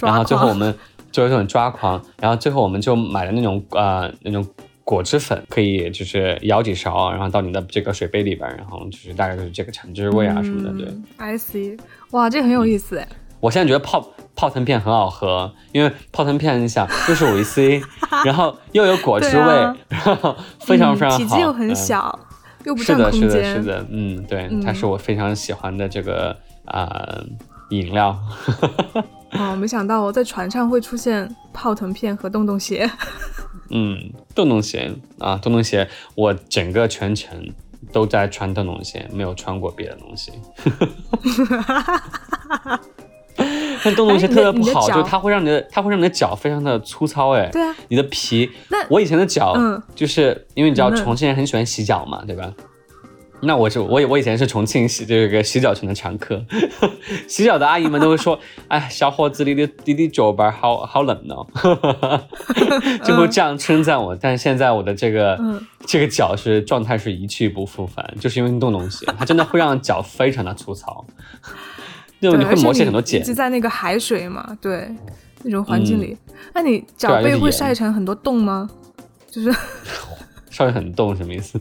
[0.00, 0.76] 然后最后我们
[1.10, 4.46] 就有这种抓狂，然后最后我们就买了那种呃那种
[4.84, 10.70] 果汁粉，可以就是舀几勺，然后到你的这个水杯里边，然后就是大概就是这个橙汁味啊什么的。
[10.76, 11.78] 对，I see，
[12.10, 13.08] 哇，这很有意思哎。
[13.40, 17.82] 我现在觉得泡泡腾片很好喝，因为泡腾片你想又是维 C，
[18.24, 19.42] 然后又有果汁味，
[19.88, 22.18] 然后非常非常好，体积又很小。
[22.76, 27.22] 是的，是的，是的，嗯，对，它是我非常喜欢的这个啊
[27.70, 28.18] 饮料。
[29.32, 32.88] 哦， 没想到我在船上会出现泡腾片和洞洞鞋。
[33.70, 33.98] 嗯，
[34.34, 37.50] 洞洞鞋啊，洞洞鞋，我整个全程
[37.92, 40.32] 都在穿洞洞鞋，没有穿过别的东西。
[43.84, 48.50] 但洞洞鞋特别不好，就它会让你的，它会让你的脚非常的粗糙，哎，对啊，你的皮。
[48.70, 49.54] 那我以前的脚，
[49.94, 52.52] 就是因为你知道重庆人很喜欢洗脚嘛，对吧？
[53.46, 56.42] 那我是我我以前是重庆洗这个洗脚城的常客，
[57.28, 61.46] 洗脚的阿姨们都会说，哎，小伙子你的你的脚板好好冷哦，
[63.04, 64.16] 就会这样称赞我。
[64.16, 65.38] 但是现在我的这个
[65.84, 71.04] 这个脚是状态是一去不复返，就是因为洞洞鞋，它真的会让脚非常的粗糙。
[72.30, 73.22] 对，你会磨起很多茧。
[73.22, 74.88] 在那个海水嘛，对，
[75.42, 76.16] 那种环境里，
[76.54, 78.68] 那你脚背会晒成很多洞吗？
[79.30, 79.52] 就是
[80.50, 81.60] 晒成很洞什么意思？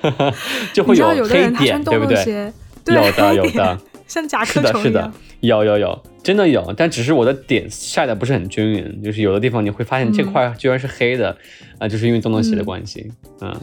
[0.72, 2.52] 就会有黑点，对不对？
[2.86, 4.84] 有的，有的，像甲壳虫一样。
[4.84, 11.36] 是的，是的，有有有，真的有，但只是我的点晒的不是很均匀，就是有的地方你会发现这块居然是黑的，
[11.78, 13.10] 啊，就是因为洞洞鞋的关系，
[13.40, 13.60] 嗯。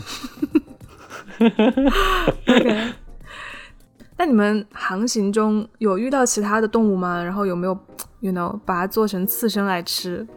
[4.18, 7.24] 那你们航行中有遇到其他的动物吗？
[7.24, 7.78] 然后有没有
[8.20, 10.28] ，you know，把它做成刺身来吃？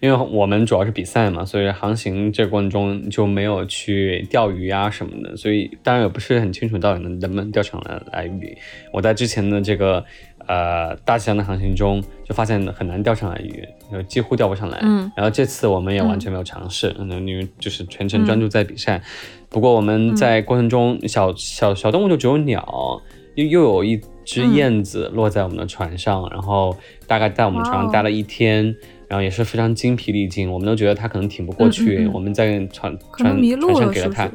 [0.00, 8.56] 因为我们主要是比赛嘛，所以航行这过程中就没有去钓鱼啊什么的，所以当然也不是很清楚到底能能不能钓上来来鱼。
[8.92, 10.04] 我在之前的这个。
[10.46, 14.78] 呃，大西洋的航行中就发现很难钓上来鱼，就几乎钓不上来。
[14.82, 19.02] 嗯，然后这次我们也完全没有尝试，嗯，因为就是全程专注在比赛。
[19.48, 23.00] 不过我们在过程中，小小小动物就只有鸟，
[23.34, 28.64] 又又有一只燕子落在我们的船上，然后大概在我们船上待了一天，
[29.08, 32.08] 然后也是非常精疲力尽，我们都觉得它可能挺不过去。
[32.12, 34.30] 我们在船船船上给了它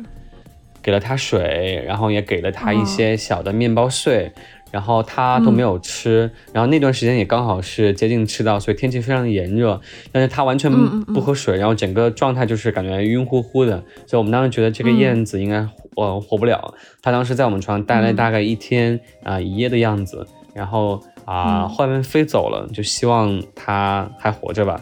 [0.81, 4.31] 给了它水，然后也给了它一些小的面包碎。
[4.71, 9.79] 然后它都没有吃，然后那段时间也刚好是接近赤道，所以天气非常的炎热，
[10.11, 10.71] 但是它完全
[11.05, 16.73] 不喝水，然后整个状态就是感觉晕乎乎的，所以我们当时觉得这个燕子应该呃活不了。
[17.01, 24.81] 它当时在我们床上待了大概一天啊一夜的样子，然后啊后面飞走了，就希望它还活着吧。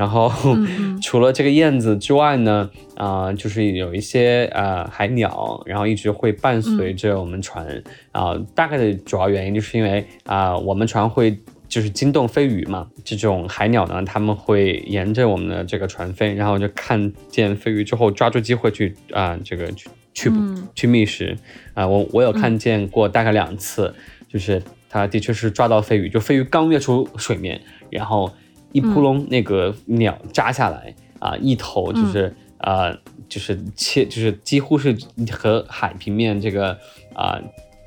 [0.00, 0.32] 然后
[1.02, 7.82] 除了这个燕子之外呢，啊，就是有一些呃海鸟，然后一直会伴随着我们船
[8.12, 8.34] 啊。
[8.54, 11.36] 大概的主要原因就是因为啊，我们船会
[11.68, 12.88] 就是惊动飞鱼嘛。
[13.04, 20.30] 这种海鸟呢，他们会沿着我们的这个船飞，然后就看见飞鱼之后抓住机会去啊，这个去去
[20.74, 21.36] 去觅食
[21.74, 21.86] 啊。
[21.86, 23.94] 我我有看见过大概两次，
[24.32, 27.60] 就是它的确是抓到飞鱼，就飞鱼刚跃出水面，
[27.90, 28.32] 然后。
[28.72, 32.90] 一扑棱，那个鸟扎下来啊，一头就是啊，
[33.28, 34.96] 就是切，就是几乎是
[35.32, 36.76] 和海平面这个
[37.14, 37.36] 啊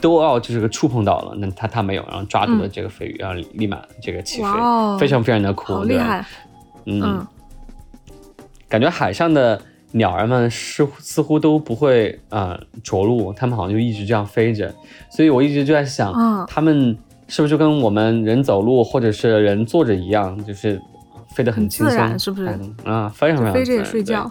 [0.01, 4.47] 都要就是个触碰到了，那它它没有，然后抓住了这个飞鱼，然后立马这个起飞，
[4.99, 6.25] 非常非常的酷，好厉害，
[6.85, 7.25] 嗯，
[8.67, 14.73] 感觉海上的鸟儿们似似乎都不会啊着陆，它们好像就一直这样飞着，
[15.09, 16.13] 所以我一直就在想，
[16.47, 16.97] 它们。
[17.27, 20.79] 是不是就跟我们人走路或者是人坐着一样，就是
[21.33, 22.47] 飞得很轻松，是不是？
[22.85, 24.29] 嗯，非常非常飞着也睡觉。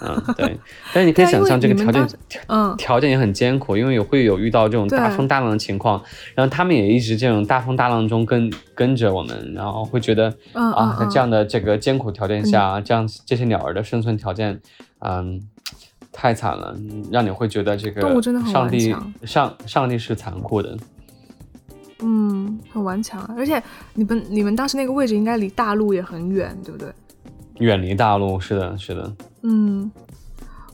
[0.00, 0.56] 嗯，对。
[0.92, 2.06] 但是你可以想象这个条件，
[2.46, 6.00] 嗯，条件也很艰苦，因为也会有遇到这种大风大浪的情况，
[6.34, 14.60] 然后他们也一直这种大风大浪中跟跟着我们，然后会觉得啊，在这样的这个艰苦条件下，这样这些鸟儿的生存条件，
[15.00, 15.40] 嗯，
[16.12, 16.76] 太惨了，
[17.10, 20.76] 让你会觉得这个上帝上上帝是残酷的。
[22.00, 23.62] 嗯，很顽强啊，而且
[23.94, 26.92] 你们你们当时那个位置应该离大陆也很远，对不对？
[27.60, 29.16] 远离大陆，是的，是的。
[29.42, 29.90] 嗯，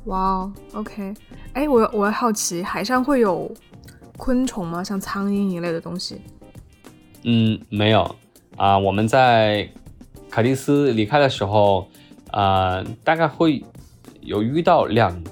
[0.07, 1.15] 哇哦，OK，
[1.53, 3.55] 哎，我我好奇，海上会有
[4.17, 4.83] 昆虫吗？
[4.83, 6.21] 像苍蝇一类的东西？
[7.25, 8.17] 嗯，没有
[8.57, 8.79] 啊。
[8.79, 9.69] 我们在
[10.31, 11.87] 卡蒂斯离开的时候，
[12.31, 13.63] 啊，大概会
[14.21, 15.23] 有遇到两。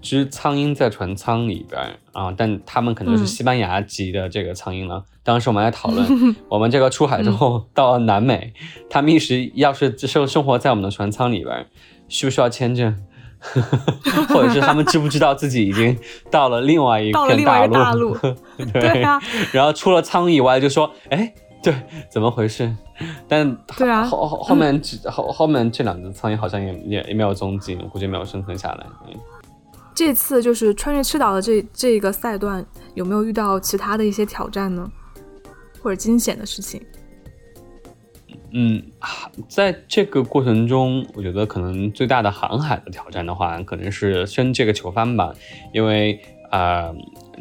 [0.00, 5.04] 只苍蝇在船舱里边啊，但它们可能是西班牙籍的这个苍蝇了。
[5.28, 6.06] 当时我们还讨论，
[6.48, 8.50] 我们这个出海之后到南美，
[8.88, 11.66] 他们一时要是生生活在我们的船舱里边，
[12.08, 12.96] 需不需要签证？
[14.30, 15.94] 或者是他们知不知道自己已经
[16.30, 18.16] 到了另外一片大陆？
[18.72, 19.20] 对啊，
[19.52, 21.30] 然后出了舱以外就说，哎，
[21.62, 21.74] 对，
[22.10, 22.74] 怎么回事？
[23.28, 28.86] 但对啊，后后后面后后面这两只苍蝇好像也也也没有踪迹，估计没有生存下来。
[29.94, 32.64] 这次就是穿越赤道的这这个赛段，
[32.94, 34.90] 有没有遇到其他的一些挑战呢，
[35.82, 36.80] 或者惊险的事情？
[38.50, 38.82] 嗯，
[39.46, 45.34] 在这个过程中，我觉得可能最大的航海的挑战的话，可能是升这个球帆吧，
[45.72, 46.18] 因为
[46.50, 46.90] 啊，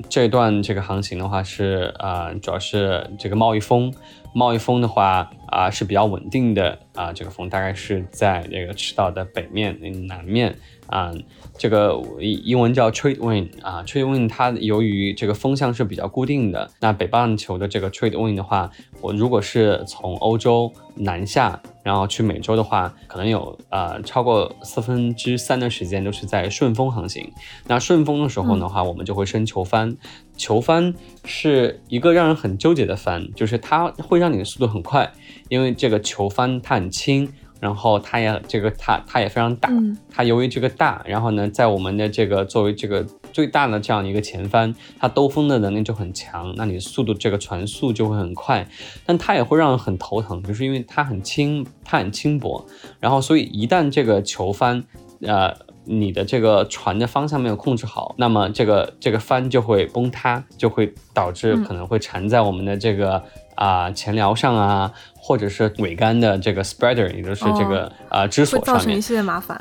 [0.09, 3.93] 这段这个航行的话是啊，主要是这个贸易风，
[4.37, 11.11] 贸易风的话啊是比较稳定的啊，这个风大概是在这个赤道的北面、南面啊。
[11.57, 16.69] 这个英英文叫 trade wind 啊，trade wind 它由于这个风向是比较固定的。
[16.79, 18.69] 那北半球的这个 trade wind 的话，
[19.01, 27.27] 我如果是从欧洲南下，然后去美洲的话，可能有呃超过四分之三的时间都是在顺风航行。
[27.65, 29.97] 那顺风的时候的话，我们就会升球帆。
[30.37, 30.93] 球帆
[31.25, 35.11] 是一个让人很纠结的帆，就是它会让你的速度很快，
[35.49, 37.27] 因为这个球帆它很轻。
[37.59, 39.67] 然后它也这个它它也非常大，
[40.11, 48.67] 它由于这个大，然后呢，在我们的这个作为这个最大的这样一个前帆，它兜风的能力就很强，那你速度这个船速就会很快，
[49.07, 52.63] 但它也会让人很头疼，就是因为它很轻，它很轻薄，
[52.99, 54.83] 然后所以一旦这个球帆，
[55.21, 55.51] 呃，
[55.87, 63.23] 你的这个船的方向没有控制好，那么这个这个帆就会崩塌，就会导致可能会缠在我们的这个。
[63.57, 69.59] 啊，前撩上啊，或者是桅杆的这个 spreader，也就是这个啊支索上面，造成一系列麻烦，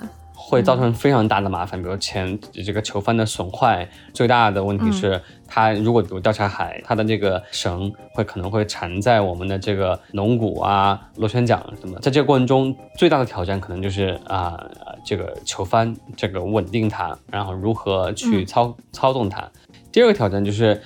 [0.48, 1.82] 会造成非常大的麻烦。
[1.82, 11.98] 比如前这个球帆的损坏，最大的问题是它如果有调查海，它的这个绳会可能会缠在我们的这个龙骨啊、螺旋桨什么。
[11.98, 14.56] 在这个过程中，最大的挑战可能就是啊，
[15.04, 19.50] 这个球帆这个稳定它，然后如何去操操纵它。
[19.90, 20.80] 第二个挑战就是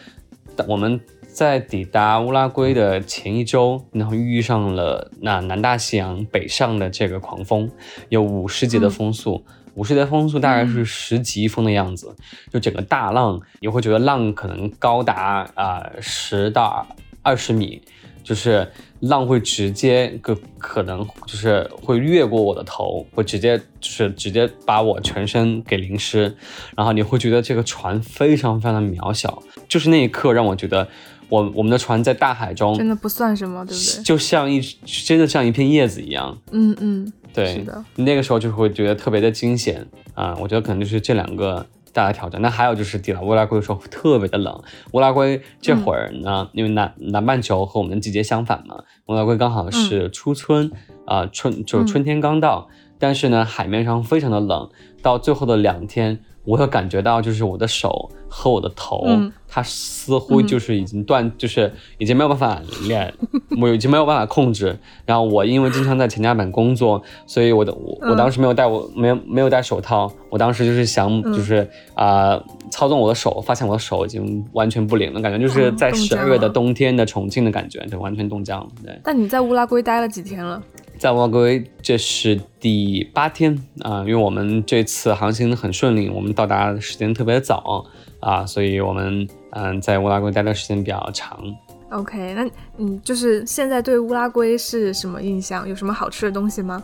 [0.67, 0.99] 我们。
[1.41, 7.71] 在抵达乌拉圭的前一周，然后遇上了那南大西洋北上的这个狂风，
[8.11, 9.43] 有五十级的风速，
[9.75, 12.15] 五十级的风速大概是十级风的样子，
[12.53, 16.87] 就整个大浪，你会觉得浪可能高达啊十到
[17.23, 17.81] 二十米，
[18.23, 26.37] 就是浪会直接个可能就是会越过我的头，会直接就是直接把我全身给淋湿，
[26.77, 30.87] 然后你会觉得这个船非常非常的渺小，就是那一刻让我觉得。
[31.31, 34.03] 我我们的船在大海中真的不算什么，对不对？
[34.03, 36.37] 就像一真的像一片叶子一样。
[36.51, 37.83] 嗯嗯，对，是的。
[37.97, 40.37] 那个时候就会觉得特别的惊险啊！
[40.41, 42.43] 我觉得可能就是这两个大的挑战。
[42.43, 44.61] 那还有就是抵达乌拉圭的时候特别的冷。
[44.93, 50.71] 乌拉圭这会儿呢，因为南南半球和我们的季节相反嘛，乌拉圭刚好是初春
[51.07, 54.69] 啊，春就春天刚到，但是呢，海面上非常的冷。
[55.01, 56.21] 到最后的两天。
[56.51, 59.07] 我有感觉到，就是我的手和我的头，
[59.47, 63.13] 它似乎就是已经断，就是已经没有办法练，
[63.61, 64.77] 我已经没有办法控制。
[65.07, 70.13] 然后我因为经常在前甲板工作，所以我的我我当时没有戴我没有没有戴手套。
[70.29, 78.69] 我当时就是想就是啊操纵我的手，发现我的手已经完全不灵了，感觉就是在十二月的冬天的重庆的感觉，就完全冻僵了。
[78.85, 79.01] 对。
[79.05, 80.61] 那你在乌拉圭待了几天了？
[81.01, 87.87] 在乌拉圭，这是第八天啊，因为我们这次航行很顺利，我们到达的时间特别早
[88.21, 91.43] 啊，所以我们嗯在乌拉圭待的时间比较长。
[91.89, 92.47] OK，那
[92.77, 95.67] 嗯，就是现在对乌拉圭是什么印象？
[95.67, 96.83] 有什么好吃的东西吗？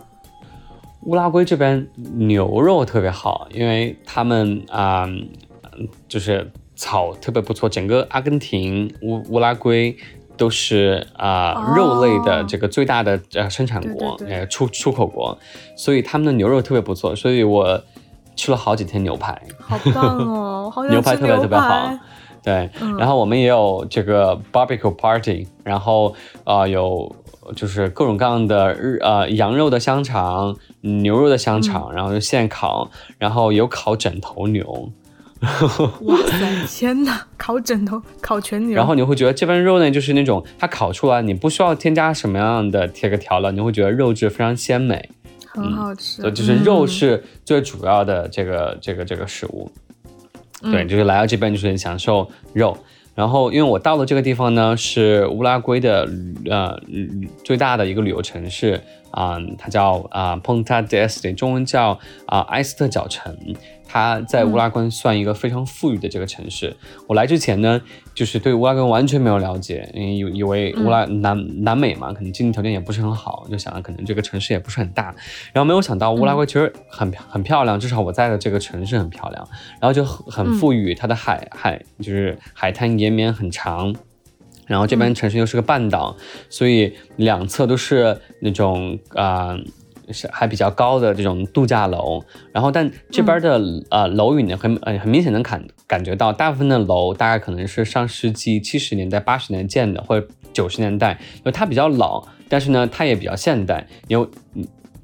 [1.02, 5.06] 乌拉圭这边牛肉特别好，因为他们啊，
[6.08, 9.94] 就是草特别不错，整个阿根廷、乌乌拉圭。
[10.36, 15.36] 都是啊肉类的这个最大的呃生产国，呃出出口国，
[15.76, 17.82] 所以他们的牛肉特别不错，所以我
[18.34, 21.90] 吃了好几天牛排，好棒哦， 牛排特别特别好，
[22.42, 26.14] 对，然后我们也有这个 barbecue party，然后
[26.44, 27.14] 啊有
[27.54, 34.90] 就是各种各样的日呃羊肉的香肠、牛肉的香肠，然后就现烤，然后有烤枕头牛。
[36.00, 36.66] 哇塞！
[36.66, 38.74] 天哪，烤枕头，烤全牛。
[38.74, 45.10] 然后你会觉得这份肉呢，就是那种它烤出来，你不需要添加什么样的这个调料，你会觉得肉质非常鲜美，
[45.46, 46.22] 很好吃。
[46.22, 49.70] 对，就是肉是最主要的这个这个这个食物。
[50.62, 52.76] 对，就是来到这边就是享受肉。
[53.14, 56.08] 然后，因为我到的这个地方呢，是乌拉圭的
[56.50, 56.78] 呃
[57.44, 58.80] 最大的一个旅游城市
[59.10, 63.34] 啊，它叫啊 Ponta de Este，中文叫啊埃斯特角城。
[63.86, 66.76] 它在乌拉圭算一个非常富裕的这个城市。
[67.06, 67.80] 我来之前呢，
[68.14, 75.14] 就是对乌拉圭完全没有了解，因为以以为乌拉南南美嘛，可能经济条件也不是很好，就想可能这个城市也不是很大。
[75.52, 79.48] 然后没有想到乌拉圭其实很很漂亮，至少我在的这个城市很漂亮，
[79.80, 83.94] 然后就很富裕，它的海海就是海滩延绵很长，
[84.66, 86.16] 然后这边城市又是个半岛，
[86.50, 89.56] 所以两侧都是那种啊。
[90.12, 104.30] 是还比较高的这种度假楼，然后但这边的呃楼宇呢，很呃很明显能感感觉到，大部分的楼大概可能是上世纪七十年代、八十年代建的，或者九十年代，因为它比较老，但是呢它也比较现代，有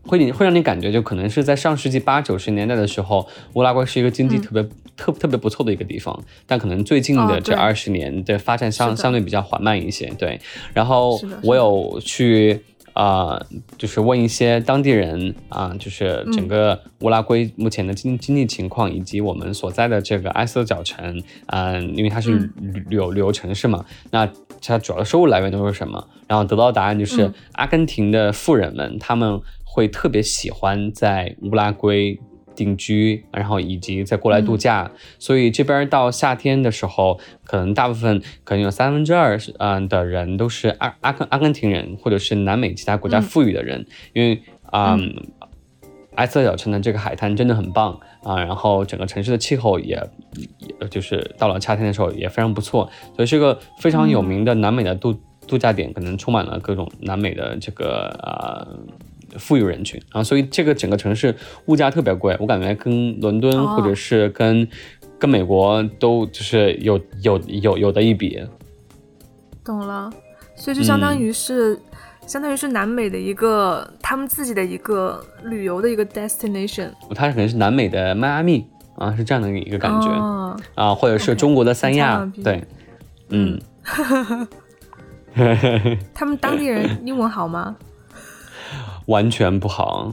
[0.05, 4.62] 会会让你感觉就可能是在上世纪八九十年代的时候，乌拉圭是一个经济特别
[4.96, 10.40] 特特别不错的一个地方，但可能最近的这二十年的发展相相对比较缓慢一些，对，
[10.72, 12.62] 然后我有去。
[12.93, 13.40] 啊，
[13.78, 24.28] 就是问一些当地人啊，就是整个乌拉圭目前的经经济情况，以及我们所在的这个埃斯特角城，嗯，因为它是旅旅游旅游城市嘛，那
[24.61, 26.09] 它主要的收入来源都是什么？
[26.26, 32.20] 然后得到答案就是阿根廷的富人们他们会特别喜欢在乌拉圭。
[32.55, 44.98] 定居，然后以及再过来度假，所以这边到夏天的时候，可能大部分可能有三分之二是嗯的人都是阿阿根阿根廷人，或者是南美其他国家富裕的人，因为啊，
[46.14, 50.00] 埃斯特角城的这个海滩真的很棒啊，然后整个城市的气候也，
[50.80, 58.66] 也就是到了夏天的时候也非常不错，所以是个非常有名的南美的度度假点，可能充满了各种南美的这个啊。
[59.39, 61.35] 富裕人群啊，所以这个整个城市
[61.66, 64.66] 物价特别贵，我感觉跟伦敦或者是跟
[65.18, 68.43] 跟美国都就是有有有有的一比。
[69.64, 70.11] 懂了，
[70.57, 71.78] 所以就相当于是
[72.26, 76.91] 相当于是南美的一个他们自己的一个旅游的一个 destination。
[77.14, 78.66] 它可能是南美的迈阿密
[78.97, 80.09] 啊，是这样的一个感觉
[80.74, 82.64] 啊，或者是中国的三亚，对，
[83.30, 83.61] 嗯。
[86.12, 87.74] 他们当地人英文好吗？
[89.07, 90.12] 完全不好，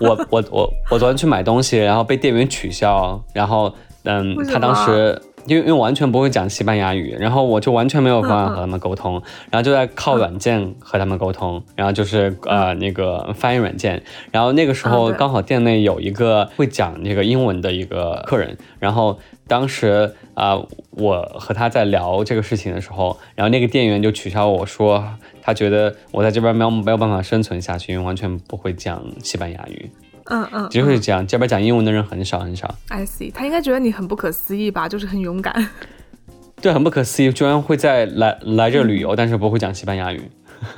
[0.00, 3.74] 我我我我昨天去买东西，然后被店员取笑，然后
[4.04, 9.14] 嗯，他当时因为因为完全不会讲西班牙语，然后我就完全没有办法和他们沟通，
[9.50, 20.58] 然后就在靠软件和他们沟通，然后就是呃那个翻译软件，然后那个时候刚好店内有一个会讲那个英文的一个客人，然后当时啊
[20.90, 25.02] 我和他在聊这个事情的时候，然后那个店员就取笑我说。
[25.48, 29.90] 他觉得我在这边没有没有办法生存下去，因为完全不会讲西班牙语。
[30.24, 32.74] 嗯嗯，就是讲这边讲英文的人很少很少。
[32.88, 34.86] I see，他应该觉得你很不可思议吧？
[34.86, 35.70] 就是很勇敢。
[36.60, 40.30] 对，很不可思议，居然会在来来这旅游，但是不会讲西班牙语。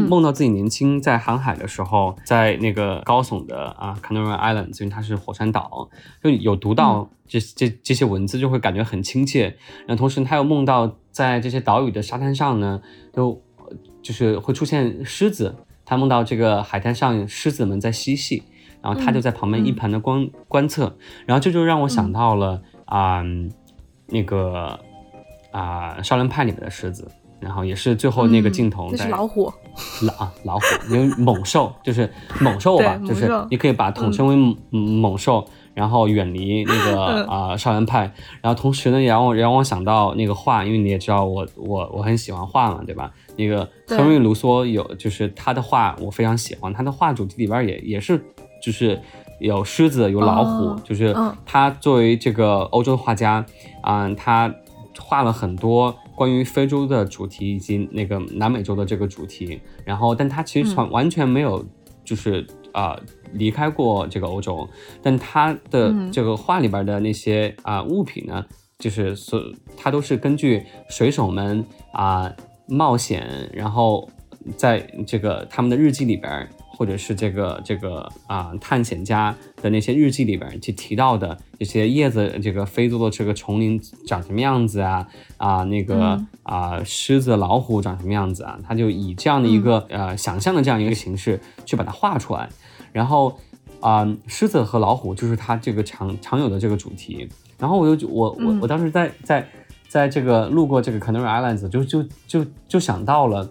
[0.10, 5.90] 梦到自己年轻在航海的时候，在那个高耸的啊 Canary Islands，因为它是火山岛，
[6.22, 9.56] 就有读到这这这些文字，就会感觉很亲切。
[9.88, 12.82] 然后同时他又梦到在这些岛屿的沙滩上呢，
[13.14, 13.42] 都
[14.02, 15.56] 就是会出现狮子。
[15.86, 18.44] 他梦到这个海滩上狮子们在嬉戏，
[18.82, 23.24] 然后他就在旁边一旁的观观测，然后这就让我想到了啊，
[24.08, 24.80] 那个
[25.52, 27.08] 啊少年派里面的狮子，
[27.40, 29.52] 然后也是最后那个镜头，那是老虎，
[30.02, 32.10] 老老虎，因为猛兽就是
[32.40, 35.48] 猛兽吧，就是你可以把统称为猛兽。
[35.78, 38.12] 然后远离那个 啊少年派，
[38.42, 43.14] 然后同时呢也让我让我想到那个画，因为你也知道我我我很喜欢画嘛，对吧？
[43.36, 48.20] 那个亨利卢梭有就是他的画我非常喜欢，他的画主题里边也也是
[48.68, 49.00] 就是
[49.40, 51.16] 有狮子有老虎，就是
[51.46, 53.46] 他作为这个欧洲画家
[53.82, 54.54] 啊，他
[55.00, 61.66] 画了很多关于非洲的主题以及那个南美洲的这个主题，然后但他其实完完全没有
[62.04, 63.00] 就是啊。
[63.34, 64.66] 离开过这个欧洲，
[65.04, 68.46] 但他的这个画里边的那些啊物品呢，
[68.80, 69.42] 就是所
[69.76, 71.62] 他都是根据水手们
[71.92, 72.34] 啊
[72.68, 74.10] 冒险，然后
[74.56, 85.08] 在这个他们的日记里边，或者是这个这个啊探险家的那些日记里边去提到的这些叶子，这个非洲的这个丛林长什么样子啊
[85.38, 92.48] 啊那个啊狮子老虎长什么样子啊，他就以这样的一个呃想象的这样一个形式去把它画出来。
[92.94, 93.38] 然后，
[93.80, 97.28] 啊，狮子和老虎就是他这个常常有的这个主题。
[97.60, 99.48] 然后我就我我我当时在在
[99.88, 103.48] 在这个路过这个 Canary Islands，就就就就想到了，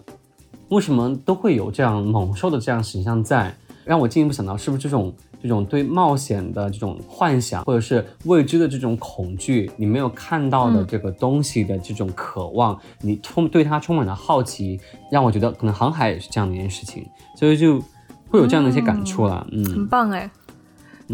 [0.69, 3.55] 为什么都会有这样猛兽的这样形象在，
[3.85, 14.79] 让我进一步想到，是不是这种这种对冒险的这种幻想，或者是未知的这种恐惧，你没有看到的这个东西的这种渴望，你充对它充满了好奇，
[15.11, 17.05] 让我觉得可能航海也是这样的一件事情，
[17.35, 17.81] 所以就。
[18.29, 20.29] 会有这样的一些感触了，嗯，很棒哎，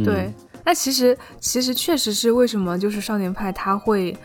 [0.04, 0.34] 对，
[0.66, 4.18] 那其实其实确实是为什么就是少年派他会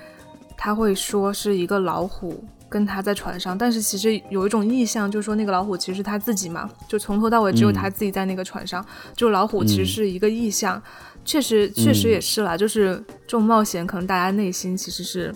[0.57, 8.85] 他会说是一个老虎跟他在船上，但是其实有一种意象，就是说那个老虎其实是他自己嘛，就从头到尾只有他自己在那个船上，
[9.17, 10.83] 就老虎其实是一个意象，
[11.25, 15.35] 确实确实也是啦，就是这种冒险可能大家内心其实是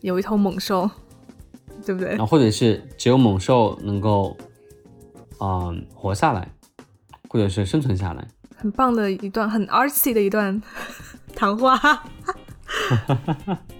[0.00, 0.88] 有一头猛兽，
[1.84, 2.16] 对不对？
[2.16, 4.36] 啊，或者是只有猛兽能够
[5.40, 6.48] 嗯活下来。
[7.30, 8.26] 或者是生存下来，
[8.56, 10.62] 很棒的一段很 artsy 的一段
[11.36, 11.78] 谈话。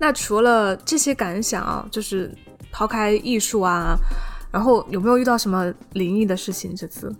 [0.00, 2.34] 那除了这些感想啊，就是
[2.72, 3.94] 抛开艺术啊，
[4.50, 6.74] 然后有没有遇到什么灵异的事情？
[6.74, 7.14] 这次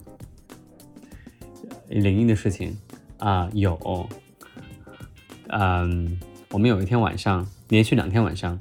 [1.88, 2.74] 灵异的事情
[3.18, 4.08] 啊，有。
[5.48, 6.18] 嗯，
[6.50, 8.58] 我们有一天晚上，连续两天晚上，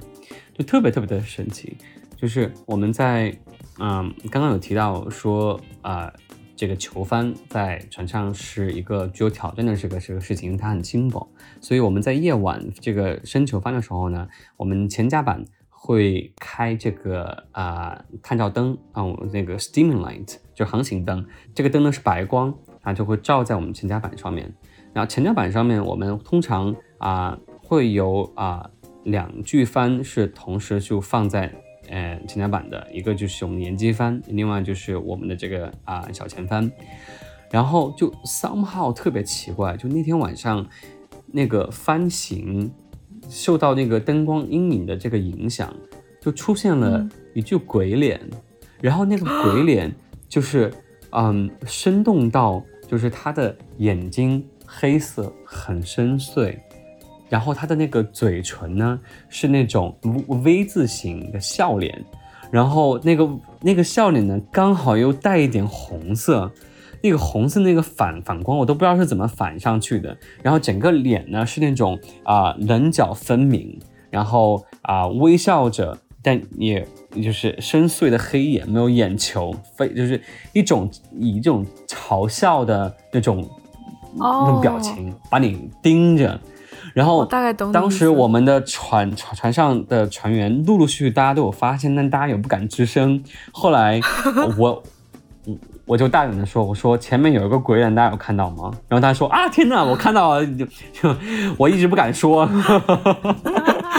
[0.52, 1.78] 就特别特别的神奇，
[2.14, 3.34] 就是我们在
[3.78, 6.12] 嗯，刚刚有提到说啊。
[6.60, 11.26] 这个球帆在船上是一个具有挑战的这个这个事情，它很轻薄，
[11.58, 19.02] 所以我们在夜晚这个升球帆的时候呢，我们前甲板会开这个啊探照灯啊，
[19.32, 24.54] 那个 steaming light 就航行灯，这个灯呢是白光它，就会照在我们前甲板上面。
[24.92, 28.68] 然后前甲板上面我们通常啊会有啊
[29.04, 31.50] 两具帆是同时就放在。
[31.90, 36.70] 呃，前甲板的一个就是我们沿机帆，另外就是我们的这个啊小前帆，
[37.50, 40.64] 然后就 somehow 特别奇怪，就那天晚上
[41.26, 42.72] 那个帆型
[43.28, 45.74] 受到那个灯光阴影的这个影响，
[46.20, 48.20] 就出现了一具鬼脸，
[48.80, 49.92] 然后那个鬼脸
[50.28, 50.72] 就是
[51.10, 56.56] 嗯生动到就是他的眼睛黑色很深邃。
[57.30, 59.96] 然后他的那个嘴唇呢，是那种
[60.42, 62.04] V 字形的笑脸，
[62.50, 63.28] 然后那个
[63.62, 66.50] 那个笑脸呢，刚好又带一点红色，
[67.02, 70.14] 那个红色那个反反光，我都不知道是怎么反上去的。
[70.42, 73.78] 然后整个脸呢是那种啊棱角分明，
[74.10, 76.84] 然后啊微笑着，但也
[77.22, 80.20] 就是深邃的黑眼，没有眼球，非就是
[80.52, 83.48] 一种以这种嘲笑的那种
[84.16, 86.40] 那种表情把你盯着。
[86.94, 87.70] 然后大概懂。
[87.72, 93.22] 当时我们的船船船上的船员陆陆续续大家都有发现，但大家也不敢吱声。
[93.52, 94.00] 后来
[94.58, 94.82] 我
[95.46, 95.56] 我
[95.86, 101.16] 我就大胆的说：“我说前面有一个鬼脸，大家有看到吗？”然后他说：“啊，天哪，我看到了。”就就
[101.56, 102.48] 我一直不敢说。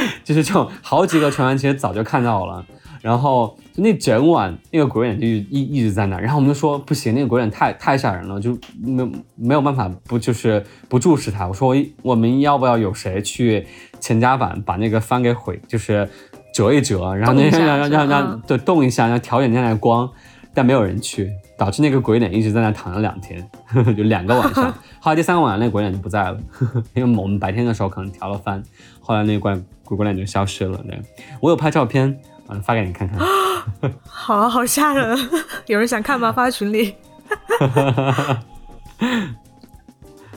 [0.24, 2.66] 就是这种好几个船员其实早就看到了，
[3.02, 11.48] 然后就那整晚那个鬼脸就一一直在那，然后我们就说不行，那个鬼脸太太吓人了，就没没有办法不就是不注视他。
[11.48, 13.66] 我说我我们要不要有谁去
[14.00, 16.08] 前甲板把那个帆给毁，就是
[16.54, 20.10] 折一折，然后那让让让让对动一下，然后调点那的光，
[20.54, 21.32] 但没有人去。
[21.58, 24.74] 导致那个鬼脸一直在那躺了两天，呵 呵就两个晚上。
[25.00, 28.64] 后来第三个晚上，那个鬼脸就不在了，呵 因为我们白天的时候可能调了帆，
[29.00, 30.84] 后来那个怪鬼鬼脸就消失了。
[30.88, 31.00] 对，
[31.40, 32.20] 我有拍照片，
[32.52, 33.20] 嗯，发给你看看。
[34.06, 35.18] 好，好吓人！
[35.68, 36.32] 有人想看吗？
[36.32, 36.96] 发群里。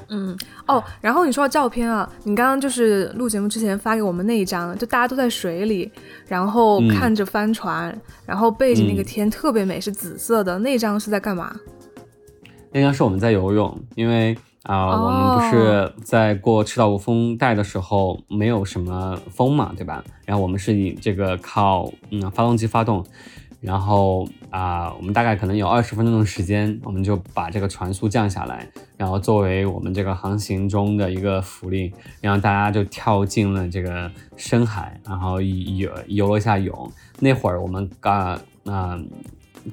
[0.09, 0.37] 嗯。
[0.67, 5.93] 哦，然后你说到照片啊，你刚刚就是录节目之前发给我们那一张，就大家都在水里，
[6.27, 7.95] 然后看着帆船，
[8.25, 11.55] 然后背着那个天特别美，是紫色的，那张是在干嘛？
[12.73, 14.35] 那张是我们在游泳，因为
[14.65, 20.05] 啊，我们不是在过赤道无风带的时候没有什么风嘛，对吧？
[20.25, 23.05] 然后我们是以这个靠嗯发动机发动。
[23.61, 31.91] 然后啊，我们大概可能有二十分钟的时间，我们就把这个船速降下来，然后作为我们这个航行中的一个福利，
[32.21, 36.93] 然后大家就跳进了这个深海，然后游游了一下泳。
[37.21, 39.01] 那会儿我们刚啊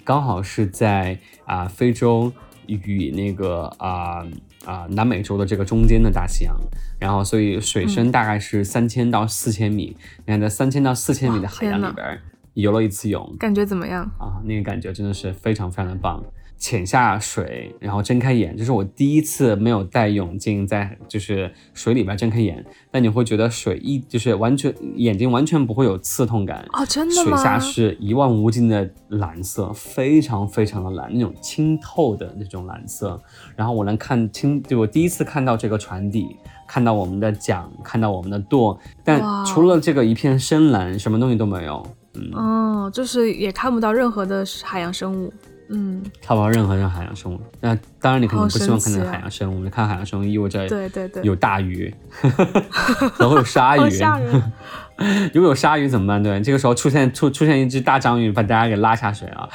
[0.05, 2.31] 刚好是在啊非洲
[2.67, 4.25] 与那个啊
[4.65, 6.55] 啊南美洲的这个中间的大西洋，
[6.99, 9.95] 然后所以水深大概是三千到四千米。
[10.19, 12.19] 你看在三千到四千米的海洋里边。
[12.53, 14.41] 游了一次泳，感觉怎么样啊？
[14.43, 16.21] 那个感觉真的是非常非常的棒。
[16.61, 22.63] 潜下水，然后睁开眼，这是我第一次没有戴泳镜在就是水里边睁开眼。
[22.91, 27.35] 但你会觉得水一就是完全眼睛完全不会有刺痛感哦，真的吗？
[27.35, 33.19] 水下是一望无尽的蓝色，非常非常的蓝，那种清透的那种蓝色。
[33.55, 36.35] 然后我能看清，就我第一次看到这个船底，
[36.67, 41.83] 看到我们的桨，看到我们的舵，但除了这个一片深蓝，什么东西都没有。
[42.13, 45.31] 嗯哦，就是也看不到任何的海洋生物，
[45.73, 47.39] 嗯，看不到任何的海洋生物。
[47.61, 49.63] 那当然，你可能不希望看到海洋生物。
[49.63, 51.93] 你看海洋生物意味着对对对，有大鱼，
[53.17, 53.81] 然后有鲨鱼。
[55.33, 56.21] 如果有鲨鱼怎么办？
[56.21, 59.49] 对，这个时候出现出出现一只大章鱼，把大家给拉下水啊，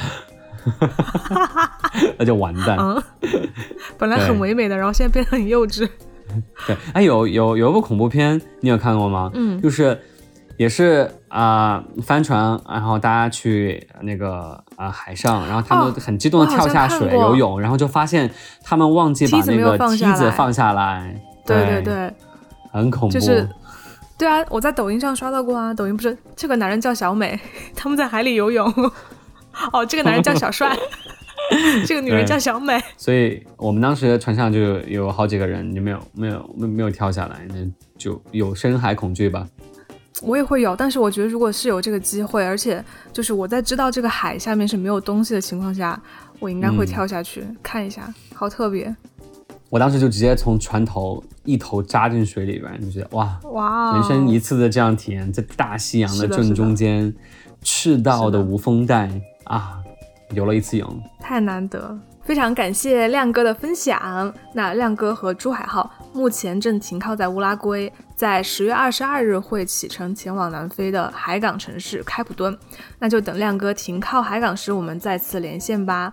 [2.18, 2.78] 那就完蛋。
[3.98, 5.88] 本来很唯美的，然后现在变得很幼稚。
[6.66, 9.30] 对，哎，有有有一部恐怖片，你有看过吗？
[9.34, 9.98] 嗯，就是。
[10.58, 11.06] 也是
[11.36, 18.30] 啊，帆船，然后大家去那个啊海上，然后他们很激动的跳下水游泳，然后就发现
[18.64, 21.14] 他们忘记把那个梯子放下来。
[21.44, 22.14] 对对对，
[22.72, 23.12] 很恐怖。
[23.12, 23.46] 就是，
[24.16, 27.38] 对啊，我在抖音上刷到过啊，抖音不是这个男人叫小美，
[27.76, 28.66] 他们在海里游泳。
[29.74, 30.74] 哦，这个男人叫小帅，
[31.86, 32.80] 这个女人叫小美。
[32.96, 37.56] 所以我们当时船上就有好几个人就没有没有没没有跳下来，那
[37.98, 39.46] 就有深海恐惧吧。
[40.22, 46.00] 我也会有，但是我觉得如果是有这个机会，而且就是我在知道这个海下面是没有东西的情况下，
[46.38, 48.94] 我应该会跳下去看一下，好特别。
[49.68, 57.12] 我当时就直接从船头一头扎进水里边，就觉得哇哇，人生一次的这样体验，在大西洋的正中间，
[57.62, 59.10] 赤道的无风带
[59.44, 59.82] 啊，
[60.30, 61.98] 游了一次泳，太难得。
[62.22, 64.32] 非常感谢亮哥的分享。
[64.52, 72.58] 那亮哥和珠海号目前正停靠在乌拉圭，在十月二十二日会启程前往南非的海港城市开普敦。
[72.98, 76.10] 那就等亮哥停靠海港时，我们再次连线吧。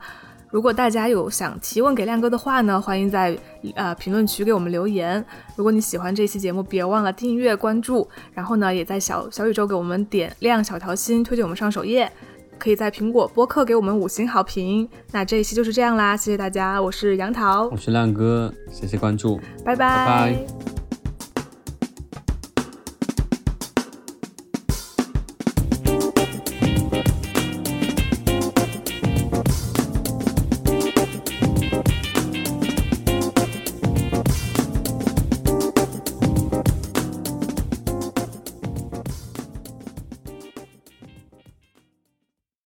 [0.52, 3.36] 如果大家有想提问给亮哥的话呢，欢迎在
[3.76, 5.24] 呃评论区给我们留言。
[5.56, 12.12] 如果你喜欢这期节目，别忘了订阅关注，然后呢，也在小小宇宙给我们点亮小条心，推荐我们上首页。
[12.58, 14.88] 可以在苹果播客给我们五星好评。
[15.12, 20.83] 那这一期就是这样啦，谢谢大家，我是杨桃，我是亮哥，谢谢关注，拜拜。